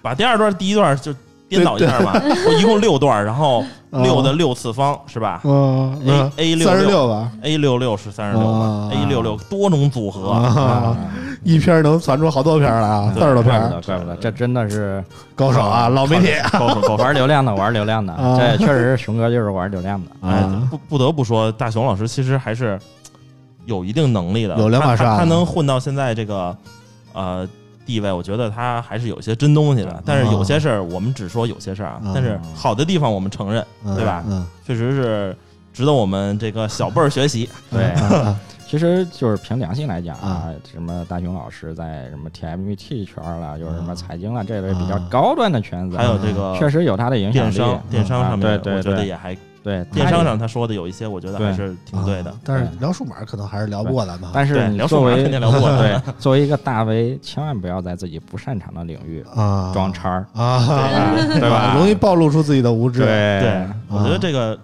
[0.00, 1.12] 把第二段、第一段就
[1.48, 2.12] 颠倒一下嘛。
[2.46, 5.98] 我一共六段，然后啊六的六次方是吧嗯
[6.36, 10.96] A- A 六三十六吧，？A 六六是三十六吧啊？A 六六多种组合，啊，
[11.54, 15.02] 一篇能传出好多篇来啊，对四十多篇怪不得，，怪不得，这真的是
[15.34, 16.94] 高手啊，老媒体高手。
[16.96, 20.10] 玩流量的，玩流量的，啊这确实是熊哥就是玩流量的。
[20.70, 22.78] 不不得不说，大熊老师其实还是
[23.64, 26.56] 有一定能力的，有两把刷子他能混到现在这个
[27.14, 27.48] 呃
[27.86, 30.02] 地位，我觉得他还是有些真东西的。
[30.04, 34.22] 但是有些事儿，我们只说有些事儿啊啊，但是好的地方我们承认，嗯对吧？
[34.28, 35.36] 嗯，确实是
[35.72, 37.48] 值得我们这个小辈儿学习。
[37.70, 38.36] 对啊
[38.68, 47.54] 其实就是凭良心来讲啊啊，什么大雄老师在什么 TMT 圈了，就是什么啊财经了这类比较啊高端的圈子，还有这个确实有他的影响力。
[47.54, 52.36] 电商，电商上面，啊对对我觉得对也还对电商上他说的有一些，我觉得还是挺对的啊。
[52.44, 54.32] 但是聊数码可能还是聊不过咱们啊。
[54.34, 61.74] 但是聊你作为数码肯定聊不过 来对作为一个大 V，千万不要在自己不擅长的领域啊，装叉儿，啊，对吧？
[61.80, 63.00] 容易暴露出自己的无知。
[63.00, 64.58] 对对，我觉得这个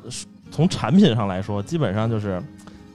[0.50, 2.40] 从产品上来说，基本上就是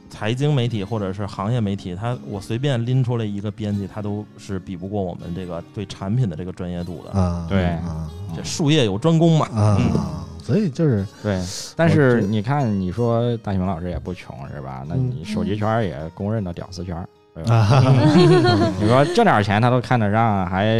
[0.09, 7.11] 财经媒体或者是行业媒体，他我随便拎出来一个编辑，他都是比不过我们这个对产品的这个专业度的。
[7.19, 11.41] 啊，对啊这术业有专攻嘛，啊嗯，所以就是对，
[11.75, 14.83] 但是你看，你说大熊老师也不穷是吧？
[14.87, 17.55] 那嗯你手机圈也公认的屌丝圈儿，对吧？
[17.55, 17.83] 啊，
[18.79, 20.77] 你说这点钱他都看得上，还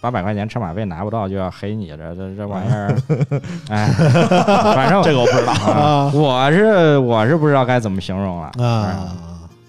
[0.00, 2.96] 八百块钱车马费拿不到就要黑你，这这这玩意儿，
[3.68, 3.86] 哎，
[4.74, 5.52] 反正这个我不知道。
[5.52, 9.12] 啊，我是我是不知道该怎么形容了啊，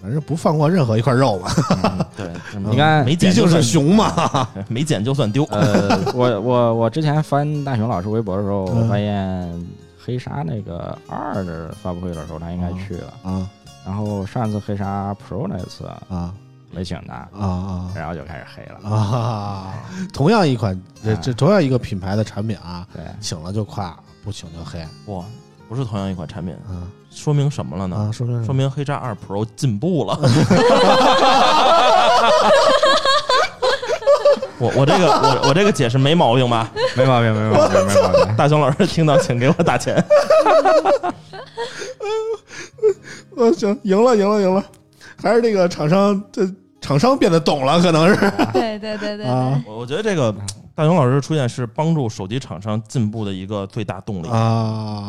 [0.00, 1.50] 反正不放过任何一块肉嘛，
[1.84, 2.26] 嗯对，
[2.70, 4.48] 你看没毕竟捡就是熊嘛。
[4.68, 5.44] 没捡就算丢。
[5.50, 9.66] 呃，我我我之前翻大熊老师微博的时候，嗯我发现
[10.04, 13.12] 黑鲨那个二的发布会的时候，他应该去了。
[13.22, 13.48] 啊
[13.84, 16.32] 然后上次黑鲨 Pro 那次啊
[16.74, 18.80] 没请他，啊啊然后就开始黑了。
[18.88, 19.74] 啊！
[20.12, 23.94] 同样一款，这啊这同样一个品牌的产品啊，对，请了就夸，
[24.24, 24.80] 不请就黑。
[25.06, 25.22] 哇，
[25.68, 27.94] 不是同样一款产品，啊说明什么了呢？
[27.94, 30.18] 啊，说明说明黑鲨二 Pro 进步了。
[34.58, 36.70] 我我这个我我这个解释没毛病吧？
[36.96, 38.34] 没毛病，没毛病，没毛病。
[38.38, 40.02] 大熊老师听到请给我打钱。
[43.36, 44.64] 我，行，赢了，赢了，赢了，
[45.20, 46.48] 还是这个厂商，这
[46.82, 48.16] 厂商变得懂了，可能是
[48.52, 50.34] 对对对对啊，我我觉得这个
[50.74, 54.28] 大熊老师出现是帮助手机厂商进步的一个最大动力。
[54.28, 55.08] 啊，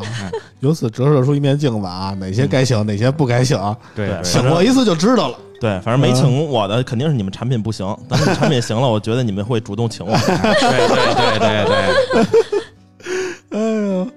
[0.61, 3.57] 由此折射出一面镜子啊，哪些该请，哪些不该请，
[3.95, 5.37] 对对请过一次就知道了。
[5.59, 7.97] 对，反正没请我的肯定是你们产品不行。
[8.09, 10.11] 但是产品行了，我觉得你们会主动请我。
[10.11, 12.62] 对对对对对，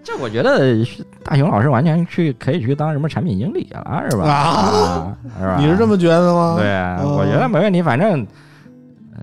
[0.05, 0.77] 这 我觉得
[1.25, 4.25] 大雄老师完全去可以去当什么产品经理了，是吧？
[4.29, 5.57] 啊，是吧？
[5.59, 6.57] 你是这么觉得吗？
[6.59, 6.67] 对，
[7.01, 8.27] 嗯我觉得没问题，反正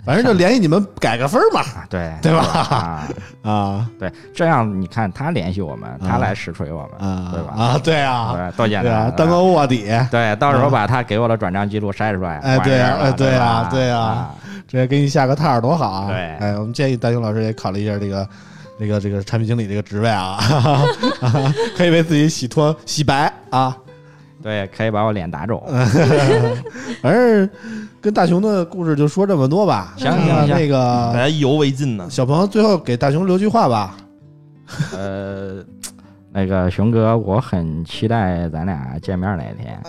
[0.05, 1.61] 反正就联系你们改个分嘛。
[1.61, 3.03] 啊，对 对吧啊，
[3.43, 7.53] 啊对，这样你看他联系我们，他来实锤我们，啊，对吧？
[7.55, 14.36] 啊，对啊，对，多简单，当个卧底，对，到时候把他给我的转账记录筛出来，哎对啊完事儿了哎对啊对啊啊，
[14.68, 16.07] 直接给你下个套儿多好啊！
[16.09, 18.28] 对哎，我们建议大雄老师也考虑一下这个。
[18.80, 20.39] 这个这个产品经理这个职位啊，
[21.78, 23.78] 可以为自己洗脱洗白啊。
[24.41, 25.63] 对，可以把我脸打肿。
[25.69, 25.88] 嗯
[27.01, 27.49] 反正
[28.01, 29.93] 跟大熊的故事就说这么多吧。
[29.97, 32.05] 行行行那个大家意犹未尽呢。
[32.09, 33.95] 小朋友最后给大熊留句话吧。
[34.91, 35.63] 呃，
[36.34, 39.80] 那个熊哥，我很期待咱俩见面那天。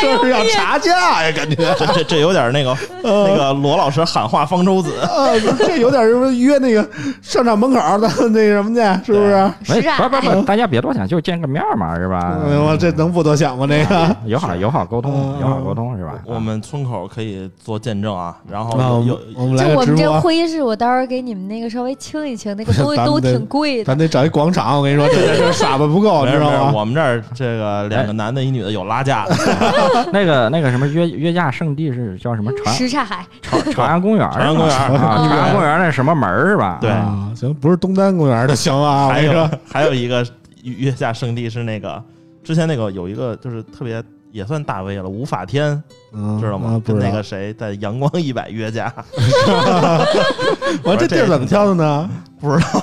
[0.00, 1.56] 这是要查价呀，感觉。
[1.78, 4.92] 这这这有点那个那个罗老师喊话方舟子。
[5.02, 6.86] 呃，这有点什么约那个
[7.22, 9.50] 商场门口儿的那什么去，是不是？
[9.68, 12.38] 没，是啊不不不，大家别多想，就见个面嘛，是吧？
[12.46, 13.66] 哎呦，这能不多想吗？
[13.66, 16.12] 这个友好友好沟通，嗯友好沟通是吧？
[16.24, 23.84] 我们村口可以做见证啊，然后有有我们来我们这，会议室，我到时候给你们那个稍微清一清，那个 东西都挺贵的。
[23.84, 24.78] 咱得找一广场。
[24.78, 26.72] 我跟你说，这在这傻子不够，知道吗？
[26.74, 29.34] 我们这儿这个两个男的，一女的有拉架的，
[30.12, 34.44] 那个那个什么约约架圣地是叫什么长什刹海，长长安公园儿是吧？
[34.44, 36.78] 长安公园儿啊，长安公园儿那什么门是吧？
[36.80, 40.26] 对啊，行，不是东单公园的行啊，还有还有一个
[40.62, 42.02] 约架圣地是那个
[42.42, 45.82] 之前那个有一个就是特别也算大 V 了，吴法天
[46.12, 46.80] 嗯知道吗？
[46.84, 47.22] 跟那个。
[47.22, 48.92] 谁在阳光一百约架，
[50.82, 52.10] 我这地儿怎么挑的呢？
[52.40, 52.82] 不知道。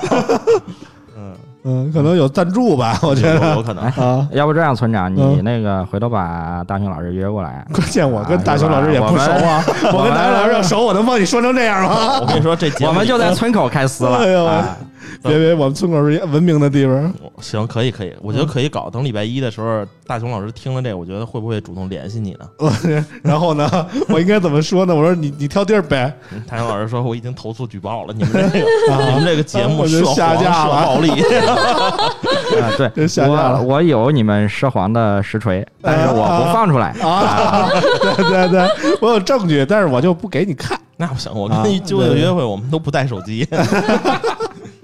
[1.68, 3.84] 嗯，嗯，可能有赞助吧，我觉得有可能。
[3.84, 4.28] 啊。
[4.32, 7.66] 要不这样，村长，你嗯那个回头把大雄老师约过来。
[7.74, 9.64] 关键我跟大雄老师也不熟啊，
[9.94, 12.20] 我跟大雄老师要熟，我能帮你说成这样吗？
[12.22, 14.18] 我跟你说，这节目我们就在村口开撕了。
[14.18, 14.78] 哎呦啊
[15.24, 17.14] 别 别，我们村口是一文明的地方。
[17.42, 18.90] 行，可以可以，我觉得可以搞。
[18.90, 22.48] 等礼拜一的时候，大雄老师听了这个，我觉得会不会主动联系你呢？
[22.60, 22.72] 我
[23.24, 23.70] 然后呢，
[24.10, 24.96] 我应该怎么说呢？
[24.96, 31.10] 我说你你挑地儿呗，嗯大雄老师说我已经投诉举报了，你们这个啊你们这个节目涉黄涉下架了暴力。
[31.10, 36.90] 啊，对，下架了我我有你们涉黄的实锤，但是我不放出来。
[37.02, 37.70] 啊，
[38.16, 43.48] 对对对，我有证据，但是我就不给你看那不行，我啊跟你舅舅约会，我们都不带手机。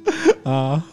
[0.43, 0.83] 啊。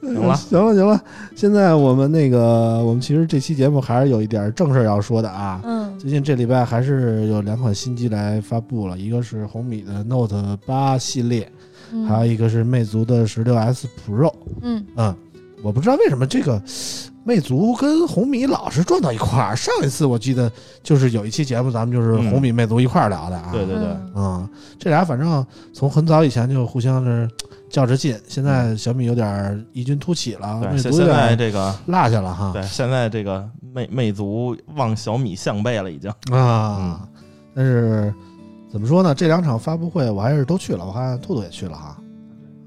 [0.00, 5.60] 行了行了，行了，现在我们那个，我们其实这期节目还是有一点正事儿要说的啊。
[5.64, 11.50] 嗯最近这礼拜还是有两款新机来发布了，一个是红米的 Note 八系列，
[12.06, 14.32] 还有嗯一个是魅族的十六 S Pro。
[14.62, 15.12] 嗯，嗯，
[15.64, 16.62] 我不知道为什么这个
[17.24, 19.56] 魅族跟红米老是撞到一块儿。
[19.56, 20.50] 上一次我记得
[20.84, 23.50] 就是有一期节目，咱们就是嗯红米、魅族一块儿聊的啊。
[23.52, 27.28] 对对对，嗯嗯，这俩反正从很早以前就互相是
[27.70, 32.50] 较着劲，现在小米有点异军突起了，对，魅族现现在这个落下了哈。
[32.52, 36.10] 对，现在这个魅魅族望小米项背了，已经。
[36.30, 37.00] 啊，
[37.54, 38.12] 但是
[38.70, 39.14] 怎么说呢？
[39.14, 41.96] 这两场发布会我还是都去了，我看兔兔也去了哈。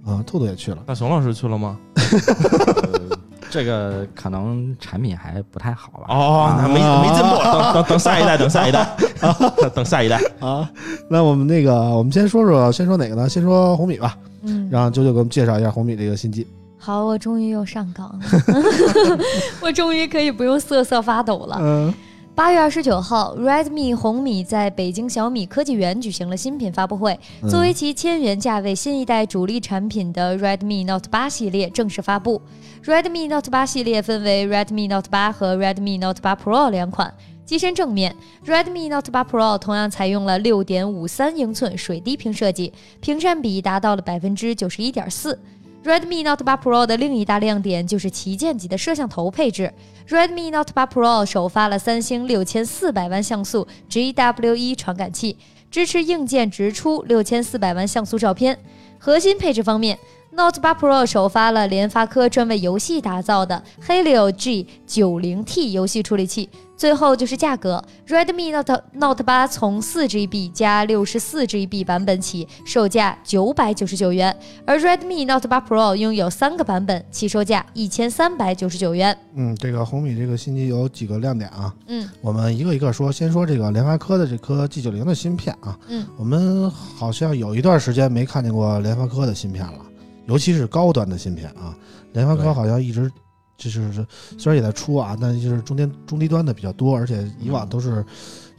[0.06, 0.84] 啊，兔兔也去了。
[0.86, 1.78] 那熊老师去了吗？
[1.96, 3.18] 呃
[3.50, 6.06] 这个可能产品还不太好吧？
[6.08, 8.80] 哦，那没啊没进步，等等等下一代，等下一代，
[9.20, 9.36] 啊
[9.76, 10.22] 等下一代。
[10.40, 10.70] 啊，
[11.10, 13.28] 那我们那个，我们先说说，先说哪个呢？
[13.28, 14.18] 先说红米吧。
[14.44, 16.46] 嗯，让九九给我们介绍一下红米这个新机。
[16.78, 18.26] 好，我终于又上岗了，
[19.62, 21.58] 我终于可以不用瑟瑟发抖了。
[21.62, 21.94] 嗯
[22.34, 27.20] 八月二十九号，Redmi 红米在北京小米科技园举行了新品发布会。
[27.44, 32.42] 嗯作为其千元价位新一代主力产品的 Redmi Note 八系列正式发布。
[32.86, 37.14] Redmi Note 八系列分为 Redmi Note 八和 Redmi Note 八 Pro 两款。
[37.46, 38.16] 机身正面
[38.46, 42.72] ，Redmi Note 8 Pro 同样采用了6.53英寸水滴屏设计，
[43.02, 45.38] 屏占比达到了百分之九十一点四。
[45.84, 49.74] Redmi Note 8 Pro 的另一大亮点就是旗舰级的摄像头配置。
[50.08, 55.38] Redmi Note 8 Pro 首发了三星六千四百万像素 GW1 传感器，
[55.70, 58.58] 支持硬件直出六千四百万像素照片。
[59.00, 59.98] 核心配置方面
[60.32, 66.50] ，Note 8 Pro 首发了联发科专为游戏打造的 Helio G 9 0 T 游戏处理器。
[66.78, 79.16] 最后就是价格，Redmi Note Note 8从 4GB 加 64GB 版本起，售价九百九十九元，而 Redmi Note 8 Pro 拥有三个版本，起售价一千三百九十九元。
[79.36, 81.72] 嗯，这个红米这个新机有几个亮点啊？
[81.86, 85.78] 嗯我们一个一个说，先说这个联发科的这颗 G 9 0的芯片啊。
[85.88, 89.78] 嗯，我们好像有一段时间没看见过联发科的芯片了，
[90.26, 91.76] 尤其是高端的芯片啊。
[92.14, 93.12] 联发科好像一直
[93.58, 94.06] 就是
[94.38, 98.06] 虽然也在出啊，但就是中间中低端的比较多，而且以往都是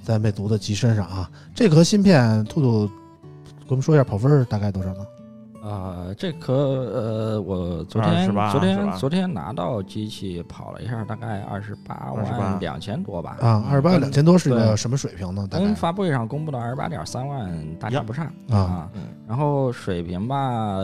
[0.02, 1.30] 在魅族的机身上啊。
[1.54, 5.06] 这颗芯片，兔兔给我们说一下跑分大概多少呢？
[5.64, 13.36] 呃，这颗呃，我昨天昨天昨天拿到机器跑了一下，大概二十八28万两千多吧。
[13.40, 15.46] 啊，二十八万两千多是个什么水平呢？
[15.48, 18.90] 大概跟发布会上公布的二十八点三万大差不差啊
[19.28, 20.78] 然后水平吧，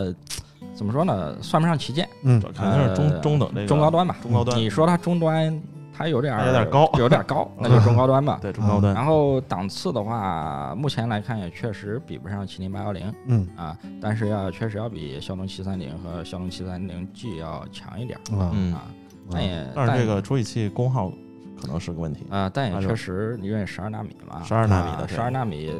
[0.79, 4.15] 怎么说呢，算不上旗舰，嗯这肯定是中呃中等这个中高端吧。
[4.21, 5.61] 中高端你说它中端，
[5.93, 8.39] 它有点儿有点高有点高， 那就中高端吧。
[8.41, 18.83] 对中高端然后档次的话，目前来看也确实比不上麒麟八幺零嗯啊，但是要确实要比骁龙七三零和骁龙七三零 G 要强一点嗯，啊。
[19.29, 21.11] 但也但是这个处理器功耗
[21.59, 22.25] 可能是个问题。
[22.29, 25.73] 啊，但也确实因为十二纳米嘛，十二纳米的对十二纳米。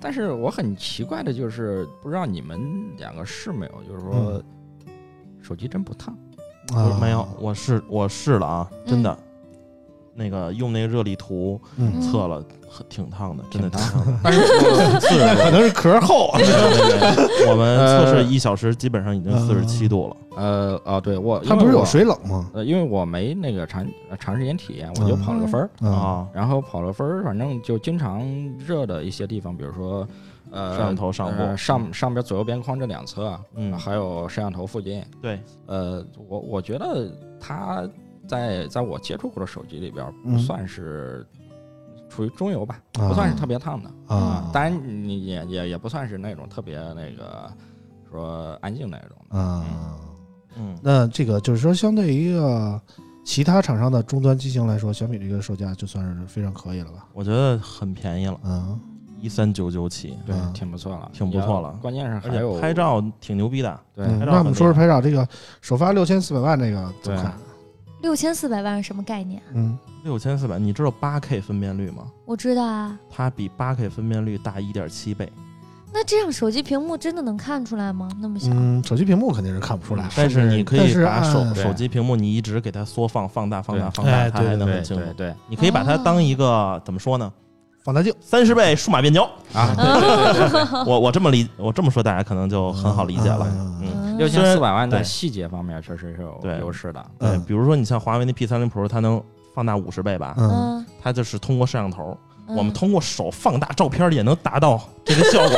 [0.00, 2.60] 但是我很奇怪的就是，不知道你们
[2.96, 4.42] 两个试没有，就是说
[5.42, 6.16] 手机真不烫。
[6.74, 9.23] 啊没有，我试我试了啊，真的嗯，
[10.14, 14.20] 那个用那个热力图嗯，测了，很挺烫的，真的挺挺烫的。
[14.22, 14.40] 但是
[15.00, 16.38] 四十那可能是壳厚啊。
[17.48, 20.16] 我们测试呃一小时，基本上已经四十七度了。
[20.36, 21.84] 呃啊，对我它不是有？
[21.84, 22.50] 水冷吗？
[22.54, 25.70] 呃，因为我没那个长呃长时间体验，我就跑了个分儿。
[25.80, 28.26] 啊啊，然后跑了分儿，反正就经常
[28.58, 30.06] 热的一些地方，比如说，
[30.50, 37.08] 呃，摄像头上部呃上上边左右边框这两侧啊，嗯还有摄像头附近，对，呃，我我觉得
[37.40, 37.88] 它
[38.26, 41.26] 在在我接触过的手机里边嗯不算是
[42.08, 47.50] 处于中游吧，啊不算是特别烫的啊当然你也也也不算是那种特别那个
[48.10, 49.38] 说安静那种的。
[49.38, 49.64] 啊，
[50.56, 52.80] 嗯，那这个就是说，相对于一个
[53.24, 57.08] 其他厂商的终端机型来说，小米这个售价就算是非常可以了吧？
[57.12, 58.78] 我觉得很便宜了，嗯
[59.20, 63.80] 一三九九起，对啊，挺不错了，挺不错了关键是而还有且拍照挺牛逼的。
[63.96, 65.26] 对那我们说说拍照，这个
[65.60, 67.34] 首发六千四百万这个怎么看？
[68.04, 69.40] 六千四百万是什么概念？
[69.54, 72.04] 嗯，六千四百，你知道八 K 分辨率吗？
[72.26, 72.98] 我知道啊。
[73.10, 75.32] 它比八 K 分辨率大一点七倍，
[75.90, 78.06] 那这样手机屏幕真的能看出来吗？
[78.20, 78.50] 那么小？
[78.52, 85.30] 嗯，手机屏幕肯定是看不出来，但是你可以把手按手机屏幕你一直给它缩放、放大、放大、放大，哎它还对对能很清楚对。
[85.30, 87.32] 对你可以把它当一个怎么说呢？
[87.82, 89.24] 放大镜三十倍数码变焦。
[89.54, 89.74] 啊，
[90.86, 93.46] 我我这么理，我这么说大家可能就很好理解了。
[93.50, 97.04] 嗯嗯，嗯六千四百万对在细节方面确实是有优势的。
[97.18, 99.22] 对嗯，比如说你像华为那 P 三零 Pro，它能
[99.54, 100.34] 放大五十倍吧？
[100.36, 102.16] 嗯嗯，它就是通过摄像头，
[102.48, 105.56] 嗯我们通过手放大照片也能达到这个效果。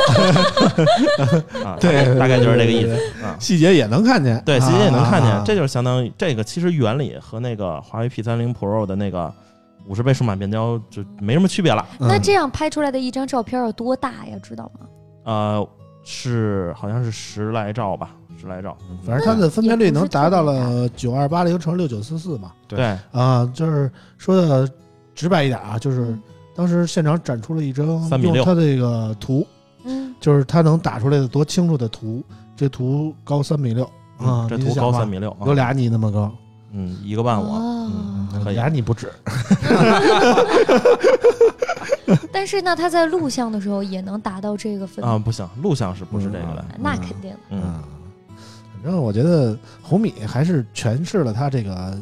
[1.64, 2.98] 啊，对，大概就是这个意，思。
[3.40, 9.32] 细节也能看见，对，细节也能看见啊，这就是相当于这个其实原理和那个华为 P 三零 Pro 的那个
[9.86, 11.84] 五十倍数码变焦就没什么区别了。
[11.98, 14.36] 嗯那这样拍出来的一张照片有多大呀？
[14.42, 14.86] 知道吗？
[15.24, 15.68] 呃，
[16.04, 18.76] 是好像是十来兆吧，十来兆。
[19.04, 22.52] 反正它的分辨率能达到了九二八零乘六九四四嘛。
[22.68, 24.68] 对对，啊，就是说的
[25.14, 26.22] 直白一点啊，就是嗯
[26.54, 29.46] 当时现场展出了一张3比6用它这个图，
[29.84, 32.22] 嗯，就是它能打出来的多清楚的图，
[32.56, 33.84] 这图高三米六
[34.18, 36.32] 啊，这图高三米六，啊有俩你那么高，
[36.72, 37.90] 嗯，一个半我。
[38.52, 39.10] 俩你不止
[42.32, 46.64] 但是呢，它在录像的时候也能达到这个分啊，不行，录像是不是这个的？
[46.78, 47.38] 那肯定的。
[47.50, 47.95] 嗯，反
[48.86, 51.96] 正我觉得红米还是诠释了它这个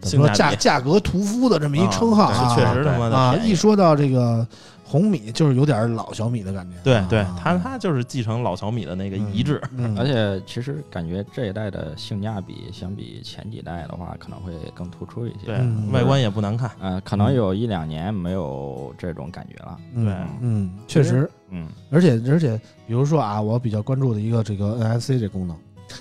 [0.00, 4.46] 怎么说价价价格屠夫的这么一称号啊确实他妈的啊，一说到这个
[4.86, 6.76] 红米就是有点老小米的感觉。
[6.84, 9.60] 对对啊，它它就是继承老小米的那个遗志。
[9.76, 15.46] 嗯，而且其实感觉这一代的性价比相比前几代的话，可能会更突出一些。
[15.46, 16.70] 对嗯，外观也不难看。
[16.78, 19.76] 呃，可能有一两年没有这种感觉了。
[19.94, 22.56] 嗯对嗯，确实，嗯，而且而且，
[22.86, 25.56] 比如说啊，我比较关注的一个这个 NFC 这功能，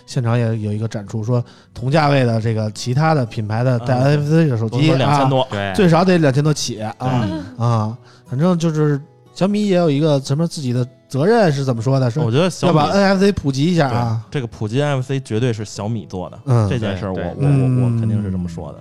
[0.06, 9.00] 现场也有一个展出，说同价位的这个其他的品牌的带啊 NFC 的手机都说两千啊，多，对最少得两千多起啊嗯啊，反正就是
[9.34, 12.10] 小米也有一个什么自己的责任是怎么说的？
[12.10, 14.22] 是我觉得小米要把 NFC 普及一下啊。
[14.30, 16.39] 这个普及 NFC 绝对是小米做的。
[16.46, 18.80] 嗯，这件事儿我我我我嗯肯定是这么说的。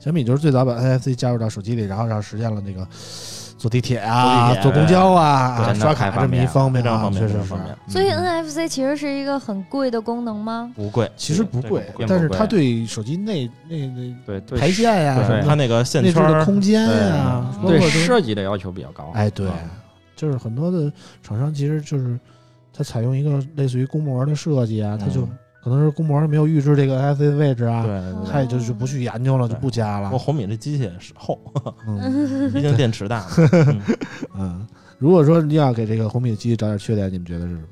[0.00, 2.86] 小米就是最早把 NFC 加入到手机里，然后让实现了那个
[3.58, 7.58] 坐地铁啊、坐公交啊、刷卡这么一方便了方面啊，确实是方。
[7.64, 7.76] 便。
[7.88, 10.70] 所以嗯 NFC 其实是一个很贵的功能吗？
[10.76, 19.10] 不贵，其实不贵但是它对手机内内内对对排线呀、什么的它那个线内置圈，的空间呀、对对包括设计的要求比较高。
[19.14, 19.68] 哎，对嗯，
[20.14, 20.90] 就是很多的
[21.20, 22.16] 厂商其实就是
[22.72, 25.30] 它采用一个类似于公模的设计啊，它就嗯
[25.62, 30.18] 可能是公膜没有预知这个 NFC 的位置啊，对对对它也就就不去研究了，就不加了不过。
[30.18, 31.38] 红米这机器也是厚，
[31.86, 33.26] 嗯 毕竟电池大。
[33.52, 33.82] 嗯
[34.38, 34.66] 嗯，
[34.98, 37.68] 如果说你要给这个红米的机器找点缺点，你们觉得是什么？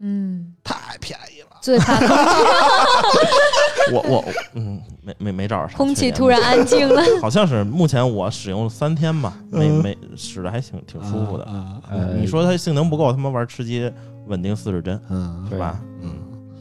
[0.00, 1.46] 嗯，太便宜了。
[1.62, 2.08] 最怕空
[3.94, 4.24] 我我
[4.54, 7.02] 嗯，没没没找着啥空气突然安静了。
[7.20, 11.44] 好像是目前我使用三天吧，没嗯没使的还挺挺舒服的。
[11.44, 13.90] 啊，呃你说它性能不够，他妈玩吃鸡
[14.26, 15.80] 稳定四十帧嗯是吧？
[16.02, 16.14] 嗯，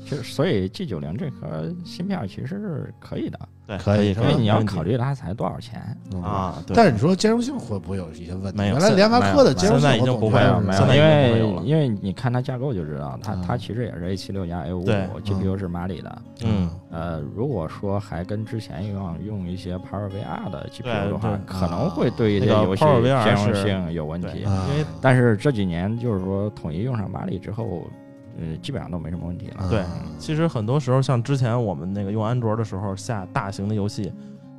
[0.06, 5.82] 其实所以 G 九零这颗芯片其实是可以的，对，可以因为你要考虑它才多少钱。
[6.14, 6.22] 嗯。
[6.22, 6.64] 啊。
[6.68, 8.58] 对，但是你说兼容性会不会有一些问题？
[8.60, 16.22] 没有原来联发科的兼容性现在已不会了没有，因为因为你看它架构就知道，它嗯它其实也是 A 七六加 A 五五，GPU 是马里的。
[16.46, 22.86] 嗯，呃，如果说还跟之前一样用一些 Power VR 的 GPU 的话，可能会对一些那个游戏
[23.24, 24.48] 兼容性有问，题因。
[24.48, 27.88] 啊为但是这几年就是说统一用上马里之后，
[28.38, 29.70] 呃，基本上都没什么问题了。
[29.70, 34.12] 对嗯其实很多时候，像之前我们那个用安卓的时候下大型的游戏，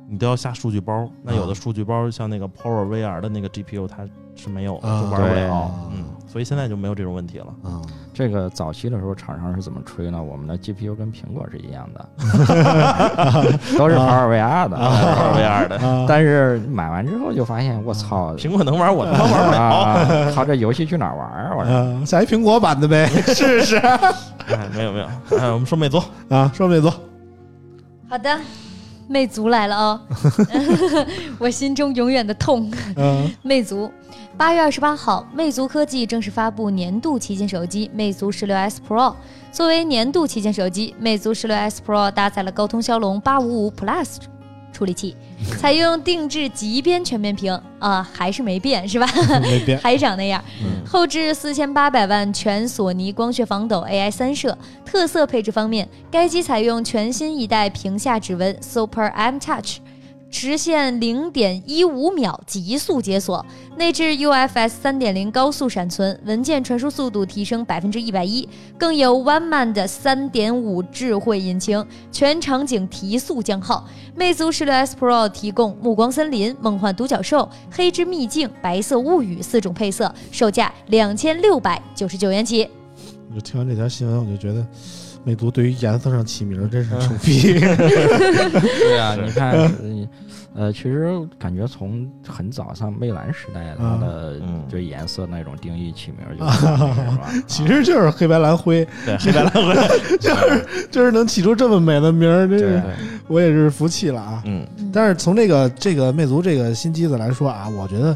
[0.07, 1.09] 你都要下数据包。
[1.23, 5.89] 那有的数据包像那个 Power VR 的那个 GPU，它是没有就玩不了。
[5.91, 6.03] 嗯，
[6.37, 7.47] 所以现在就没有这种问题了。
[7.63, 7.83] 嗯，
[8.13, 10.21] 这个早期的时候，厂商是怎么吹呢？
[10.21, 12.09] 我们的 GPU 跟苹果是一样的，
[13.75, 14.77] 都是 Power VR 的。
[14.77, 19.59] Power VR 的，啊 但是买完之后就发现，我操，苹果能玩，我他妈玩不了。
[19.59, 20.31] 啊！
[20.35, 21.55] 靠这游戏去哪儿玩啊？
[21.57, 25.05] 我说嗯，下一苹果版的呗， 试试哎，没有没有。
[25.39, 26.87] 哎，我们说魅族，啊，说魅族，
[28.07, 28.39] 好的，
[29.07, 29.99] 魅族来了哦，
[31.39, 32.71] 我心中永远的痛。
[32.95, 33.91] 嗯魅族，
[34.37, 39.15] 八月二十八号，魅族科技正式发布年度旗舰手机魅族十六 S Pro。
[39.51, 44.17] 作为年度旗舰手机，魅族十六 S Pro 搭载了高通骁龙八五五 Plus
[44.71, 45.15] 处理器，
[45.59, 49.07] 采用定制极边全面屏啊，还是没变是吧？
[49.41, 50.39] 没变，还长那样。
[50.61, 54.55] 嗯后置四千八百万全索尼光学防抖 AI 三摄。
[54.85, 59.79] 特色配置方面，该机采用全新一代屏下指纹 Super M Touch。
[60.29, 63.43] 实现零点一五秒极速解锁，
[63.77, 68.47] 内置 UFS 三点零高速闪存，文件传输速度提升百分之一百一，
[68.77, 73.87] 更有 OneMan 的三点五智慧引擎，全场景提速降耗。
[74.15, 82.67] 魅族十六 S Pro 提供暮光森林、梦幻独角兽、黑之秘境、白色物语四种配色，售价两千六百九十九元起。
[83.29, 84.65] 我就听完这条新闻，我就觉得
[85.27, 87.59] 魅族对于颜色上起名儿真是牛逼。
[87.59, 90.07] 对啊，你看，嗯
[90.55, 96.45] 呃，其实感觉从很早像魅蓝时代，它的嗯对颜色那种定义起名儿就
[97.11, 97.29] 是吧？
[97.45, 99.75] 其实就是黑白蓝灰，对，黑白蓝灰。
[100.17, 102.83] 就是就是能起出这么美的名儿，真对是
[103.27, 104.41] 我也是服气了啊。
[104.45, 108.15] 嗯，但是从这个这个魅族这个新机子来说啊，我觉得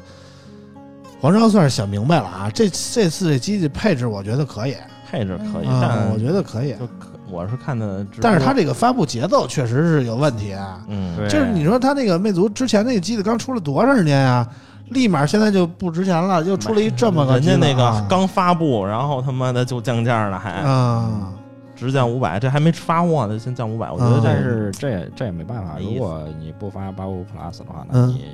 [1.19, 2.49] 黄章算是想明白了啊。
[2.49, 4.75] 这这次这机器配置，我觉得可以
[5.11, 6.71] 配置可以，啊，但我觉得可以。
[6.73, 10.83] 就可我是看的，但是它这个发布节奏确实是有问题啊。
[10.87, 14.45] 嗯，对就是你说它那个魅族之前那个机子刚出了多长时间呀、
[14.89, 21.31] 立马现在就不值钱了，又出了一这么个人家那个刚发布，然后他妈的就降价了，还啊，
[21.73, 28.25] 直降五百，这还没发货呢，先降五百，我觉得但是这也这也没办法，如果你不发八五 Plus 的话，那嗯你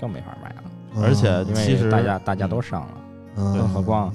[0.00, 2.88] 更没法买了，而且其实为大家大家都上了，
[3.38, 4.12] 嗯更何况。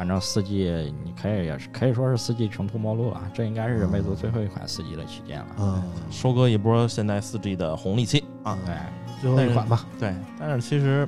[0.00, 0.64] 反正四 G
[1.04, 5.46] 你可以也是可以说是四 G 穷途末路了，这应该是魅族最后一款四 G 的旗舰了。
[5.58, 8.56] 嗯，收割一波现在四 G 的红利期啊。
[8.64, 8.74] 对，
[9.20, 11.06] 最后一款吧，对，但是其实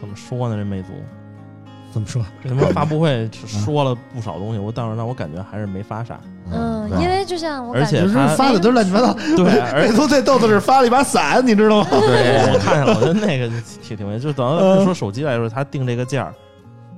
[0.00, 0.54] 怎么说呢？
[0.56, 0.92] 这魅族
[1.92, 2.24] 怎么说？
[2.40, 6.20] 这他妈发布会说了不少东西，我但是让我感觉还是没发啥。
[6.52, 9.12] 嗯因为就像我而感觉就是且它发的都是乱七八糟。
[9.36, 11.88] 对，而且都最逗的是发了一把伞，你知道吗？
[11.90, 13.48] 对， 我看见了，我觉得那个
[13.82, 16.34] 挺挺没，就等于说手机来说，它定这个价儿，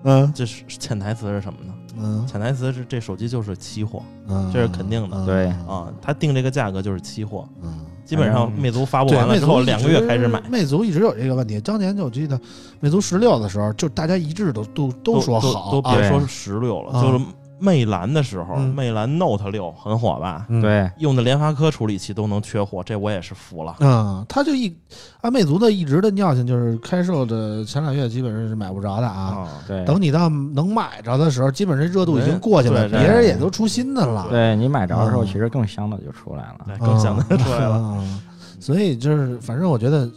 [0.05, 0.33] 嗯。
[0.35, 1.75] 这是潜台词是什么呢？
[1.99, 2.27] 嗯。
[2.27, 5.25] 潜台词是这手机就是期货嗯，这是肯定的。
[5.27, 5.47] 对。
[5.69, 7.87] 啊，他定这个价格就是期货，嗯。
[8.05, 11.61] 基本上魅族发布，完了之后，魅族两个月开始买，魅族一直有这个问题。
[11.61, 12.39] 当年就我记得
[12.81, 17.25] 魅族十六的时候，就大家一致都都都说好，啊都别说是十六了，啊就是
[17.63, 20.47] 魅蓝的时候，嗯魅蓝 Note 六很火吧？
[20.49, 23.77] 嗯对，用的联发科处理器都能缺货，这我也是服了。
[23.81, 24.77] 嗯，他就一
[25.21, 29.23] 按魅族的一直的尿性就是开售的前两月基本上是买不着的啊。
[29.23, 34.27] 啊，对，等你到能买着的时候，基本上热度已经过去了，对对别人也都出新的了。
[34.29, 36.59] 对你买着的时候，嗯其实更香的就出来了。
[36.67, 37.77] 对，更想得出来了。
[37.99, 38.21] 嗯
[38.61, 40.09] 所以就是，反正我觉得，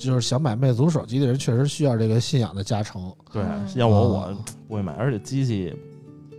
[0.00, 3.00] 就是想买魅族手机的人，确实需要这个信仰的加成。
[3.32, 5.72] 对嗯，要我我嗯不会买，而且机器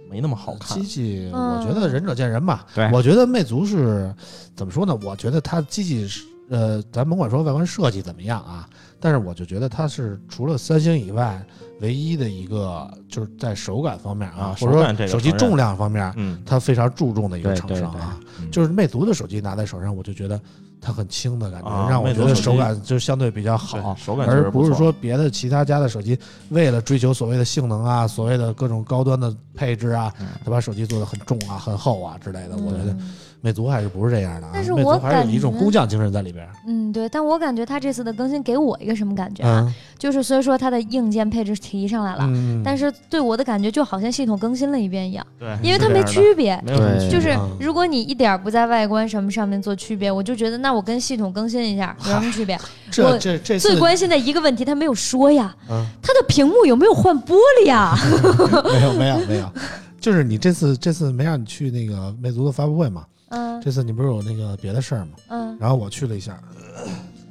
[0.10, 0.88] 没那么好看机。
[0.88, 2.66] 器，嗯我觉得仁者见仁吧。
[2.74, 4.14] 对我觉得魅族是
[4.56, 4.98] 怎么说呢？
[5.04, 11.44] 我觉得它机器是，呃，咱甭管说外观设计怎么样啊，但是我就觉得它是除了三星以外
[11.82, 20.40] 唯一的一个，就是在手感方面啊或者手感这个承认说手机重量方面，嗯，它非常注重的一个厂商啊。，嗯就是魅族的手机拿在手上，我就觉得
[20.86, 23.96] 它很轻的感觉，啊让我觉得手感就相对比较好。
[23.96, 26.18] 手感而不是说别的其他家的手机
[26.50, 32.56] 为了追求所谓的性能啊，所谓的各种高端的配置啊，嗯他把手机做的很重啊、很厚啊之类的。
[32.58, 33.12] 我觉得嗯
[33.46, 36.48] 魅族还是不是这样的啊，但是我感觉还是有一种觉工匠精神在里边。
[36.66, 39.62] 嗯，对，但我感觉它这次的更新给我一个什么感觉啊？
[39.68, 46.60] 嗯就是虽说它的硬件配置提上来了，嗯，但是对我的感觉就好像系统更新了一遍一样，对，因为它没区别。
[46.66, 52.60] 没有什么区别就是嗯如果你一点儿不在外观什么上面做区别，我就觉得那我跟系统更新一下有什么区别？
[52.92, 57.96] 这我这这次最关心的一个问题他没有说呀，嗯它的屏幕有没有换玻璃呀？
[58.74, 59.50] 没有没有没 有，
[60.00, 63.04] 就是你这次这次没让你去那个魅族的发布会嘛？
[63.30, 65.12] 嗯这次你不是有那个别的事儿吗？
[65.30, 66.40] 嗯，然后我去了一下，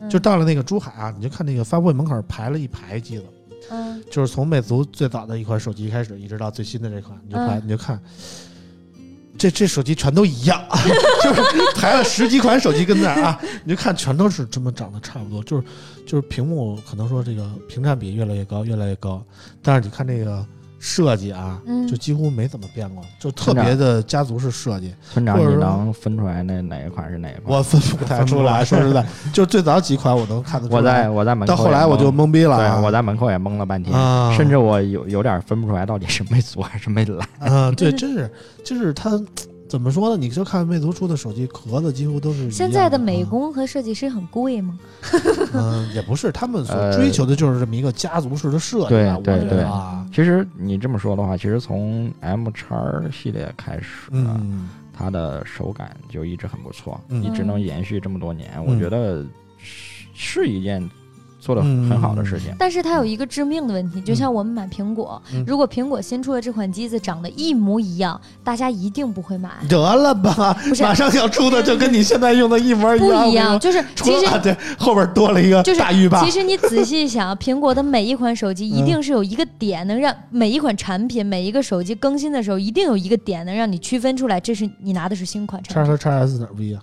[0.01, 3.25] 嗯就到了那个珠海啊，你就看那个发布会门口排了一排机子。
[3.71, 7.99] 嗯就是从魅族最早的一款手机开始，一直到最新的这款，你就排，嗯你就看，
[9.39, 10.63] 这这手机全都一样，
[11.25, 11.41] 就是
[11.75, 15.65] 排了十几款手机跟那儿啊，你就看全都是这么长得差不多，就是
[16.07, 19.25] 就是屏幕可能说这个屏占比越来越高，越来越高，
[19.63, 20.47] 但是你看这个
[20.87, 21.89] 设计啊，嗯。
[21.89, 27.57] 就几乎没怎么变过，就特别的家族式设计，村长，或者说你能分出来那哪一款是哪一款？
[27.57, 37.29] 我分不太出来， 说实在，就最早几款我能看得出来我在，我在门口也到后来我就懵懵逼了啊，对，我在门口也懵了半天，啊，甚至我有有点分不出来到底是魅族还是魅蓝。
[37.41, 38.31] 嗯，对， 真是，
[38.65, 39.11] 就是它
[39.75, 40.17] 怎么说呢？
[40.17, 44.79] 你就看魅族出的手机壳子几乎都是现在的美嗯工和设计师很贵吗？
[45.53, 52.77] 嗯，也不是，他们所呃追求的就是这么一个家族式的设计对吧，我觉对对得啊，其实你这么说的话，其实从 M 叉
[53.13, 59.27] 系列开始，嗯它的手感就一直很不错，嗯一直能延续这么多年，嗯我觉得
[59.59, 60.89] 是是一件
[61.45, 62.55] 做的很好的事情。
[62.59, 69.51] 但是它有一个致命的问题，就像我们买苹果，嗯如果苹果新出的这款机子长得一模一样，大家一定不会买。
[69.69, 85.93] 得了吧，马上要出的就跟你现在用的一模一样不，一样，就是除其实了啊对后边多了一个就是大浴霸其，实你仔细想，苹果的每一款手机一嗯定是有一个点能让每一款产品、每一个手机更新的时候，一定有一个点能让你区分出来，这是你拿的是新款叉产品。
[85.93, 86.81] 和叉 S 哪儿不一样？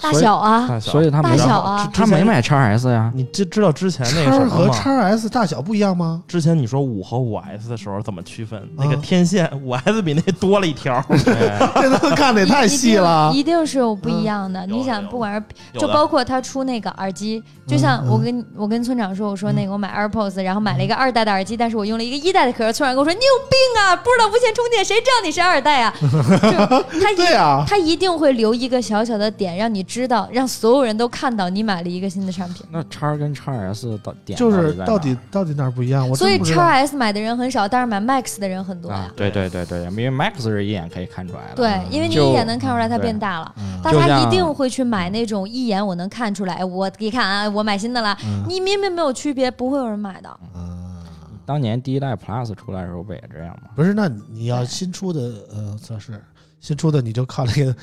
[0.00, 3.10] 大小啊，大小所以他没大小啊他没买 x S 呀。
[3.14, 4.56] 你知知道之前那个叉什么吗？
[4.56, 6.22] 和叉 S 大小不一样吗？
[6.26, 8.60] 之前你说五和五 S 的时候怎么区分？
[8.76, 14.64] 那个啊天线五 S 比那多了一条， 这他妈看的也太细了一定一定是有不一样的。
[14.66, 15.42] 有你想，有不管是
[15.72, 25.92] 有的就包括他出那个耳机，就像嗯我跟我跟村长说，我说那个我买 AirPods，然后买了一个二代的耳机，但是我用了一个一代的壳，村长跟我说你有病啊，不知道无线充电，谁知道你是二代啊？
[26.00, 32.64] 就他一 对啊，他一定会留一个小小的点，让你知道，让所有人都看到你买了一个新的产品。
[32.70, 36.08] 那叉跟叉 S 到点就是到到底到底哪儿不一样？
[36.08, 41.54] 我所以真不知道 x S 买的人很少，但是买 Max 的人很多呀啊。，对对对对，因为 Max 是一眼可以看出来的。
[41.56, 43.52] 对，因为你一眼能看出来它变大了。
[43.58, 48.16] 嗯大家一定会去买那种一眼我能看出来，哎我一看啊，我买新的了。
[48.24, 50.28] 嗯你明明没有区别，不会有人买的。
[50.54, 51.02] 嗯，
[51.46, 53.70] 当年第一代 Plus 出来的时候不也这样吗？
[53.74, 55.20] 不是，那你要新出的，
[55.50, 56.22] 呃，算是
[56.60, 57.74] 新出的，你就靠那个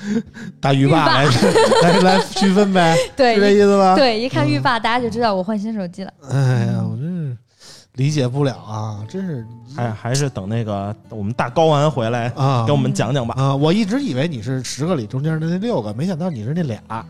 [0.60, 1.26] 大浴霸来
[1.82, 3.96] 来来区分呗，是这意思吧？
[3.96, 6.12] 对，一看嗯浴霸，大家就知道我换新手机了。
[6.30, 7.17] 哎呀，我真是
[7.98, 9.44] 理解不了啊，真是
[9.76, 13.34] 还还是等那个我们大高完回来啊给我们讲讲吧。
[13.36, 13.54] 啊！
[13.54, 16.80] 我一直以为你是十个里中间的那六个，没想到你是那俩，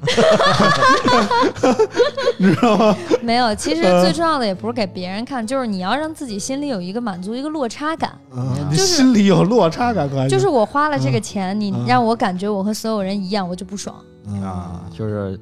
[2.38, 2.96] 你知道吗？
[3.22, 8.10] 没有，其实呃最重要的也不是给别人看，就是你要让自己心里有一个满足，一个落差感。
[8.34, 13.94] 啊，你就是心里有落差感，可还就是我花了这个钱，你嗯让我感觉我和所有人一样，我就不爽。
[14.42, 15.38] 啊，就是，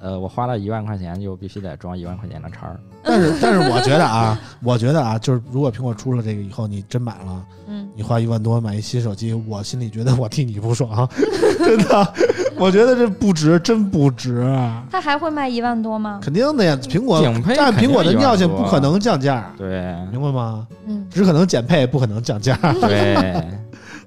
[0.00, 2.78] 呃，我花了一万块钱，就必须得装一万块钱的叉儿。
[3.02, 11.08] 但是， 但是我觉得啊，我觉得啊，就是如果苹果出了这个以后，你真买了，嗯，你花一万多买一新手机，我心里觉得我替你不爽，
[11.58, 12.14] 真的，
[12.58, 14.84] 我觉得这不值，真不值啊！
[14.90, 16.20] 它还会卖一万多吗？
[16.22, 20.66] 肯定的呀，苹果按苹果的尿性1万多不可能降价，对明白吗？
[20.86, 22.56] 嗯，只可能减配，不可能降价。
[22.80, 23.14] 对，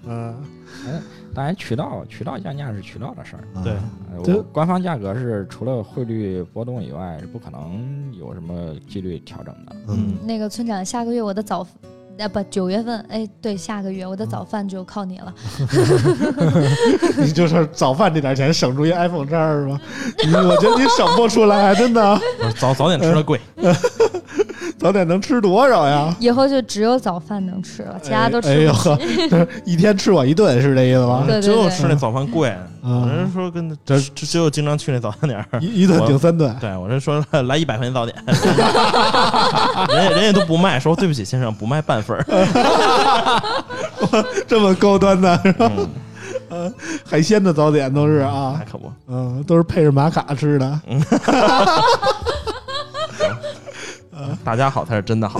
[0.05, 0.35] 嗯，
[1.34, 3.44] 当然渠道渠道降价是渠道的事儿。
[3.64, 3.74] 对
[4.36, 9.76] 我官方价格是除了汇率波动以外，是不可能有什么几率调整的。
[9.88, 11.66] 嗯，那个村长，下个月我的早，
[12.22, 15.34] 呃不，九月份，哎，对，下个月我的早饭就靠你了。
[17.18, 19.80] 你就是早饭这点钱省出一 iPhone 叉是吗？
[20.48, 22.19] 我觉得你省不出来，真的。
[22.60, 23.41] 早早点吃的贵，
[24.77, 26.15] 早点能吃多少呀？
[26.19, 29.30] 以后就只有早饭能吃了，其他都哎呦吃不起。
[29.30, 31.23] 呵，这一天吃我一顿是这意思吗？
[31.26, 32.53] 对对只有吃那早饭贵。
[32.84, 38.35] 嗯我人说跟这只只有经常去那早餐点儿，一一顿顶三顿，对我这说来一百块钱早点， 人
[40.03, 42.25] 家人家都不卖，说对不起先生不卖半份儿。
[44.47, 45.71] 这么高端的是吧
[46.49, 46.73] 嗯，
[47.05, 48.91] 海鲜的早点都是啊那，可不。
[49.07, 50.79] 嗯，都是配着玛卡吃的。
[54.43, 55.39] 大家好才是真的好。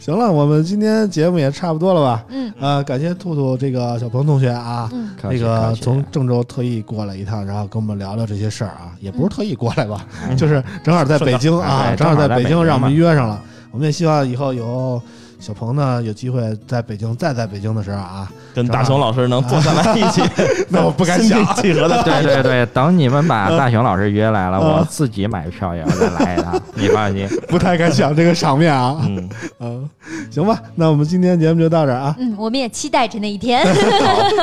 [0.00, 2.24] 行了，我们今天节目也差不多了吧？
[2.28, 13.40] 嗯呃，感谢兔兔这个小鹏同学啊，嗯，那个从郑州特意过来一趟，然后跟我们聊聊这些事儿啊，也不是特意过来吧，就是正好在北京啊，正好在北京让我们约上了。
[13.70, 15.00] 我们也希望以后有
[15.40, 20.20] 小鹏呢有机会在北京，再在北京的时候啊，跟大熊老师能坐下来一起，
[20.68, 22.02] 那我不敢 心想平气和的。
[22.02, 27.28] 对对对，等你们把大熊老师约来了，嗯我自己买票也要再来一趟， 你放心。
[27.48, 28.96] 不太敢想这个场面啊。
[29.02, 29.28] 嗯，
[29.60, 29.90] 嗯，
[30.30, 32.14] 行吧，那我们今天节目就到这儿啊。
[32.18, 33.64] 嗯，我们也期待着那一天，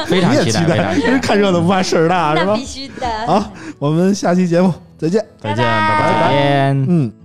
[0.07, 2.63] 非常期待，非常看热闹不怕事儿大是吧那必？
[2.65, 3.07] 须的。
[3.27, 5.23] 好，我们下期节目再见。
[5.41, 6.85] 再见，拜拜拜再见。
[6.87, 7.24] 嗯。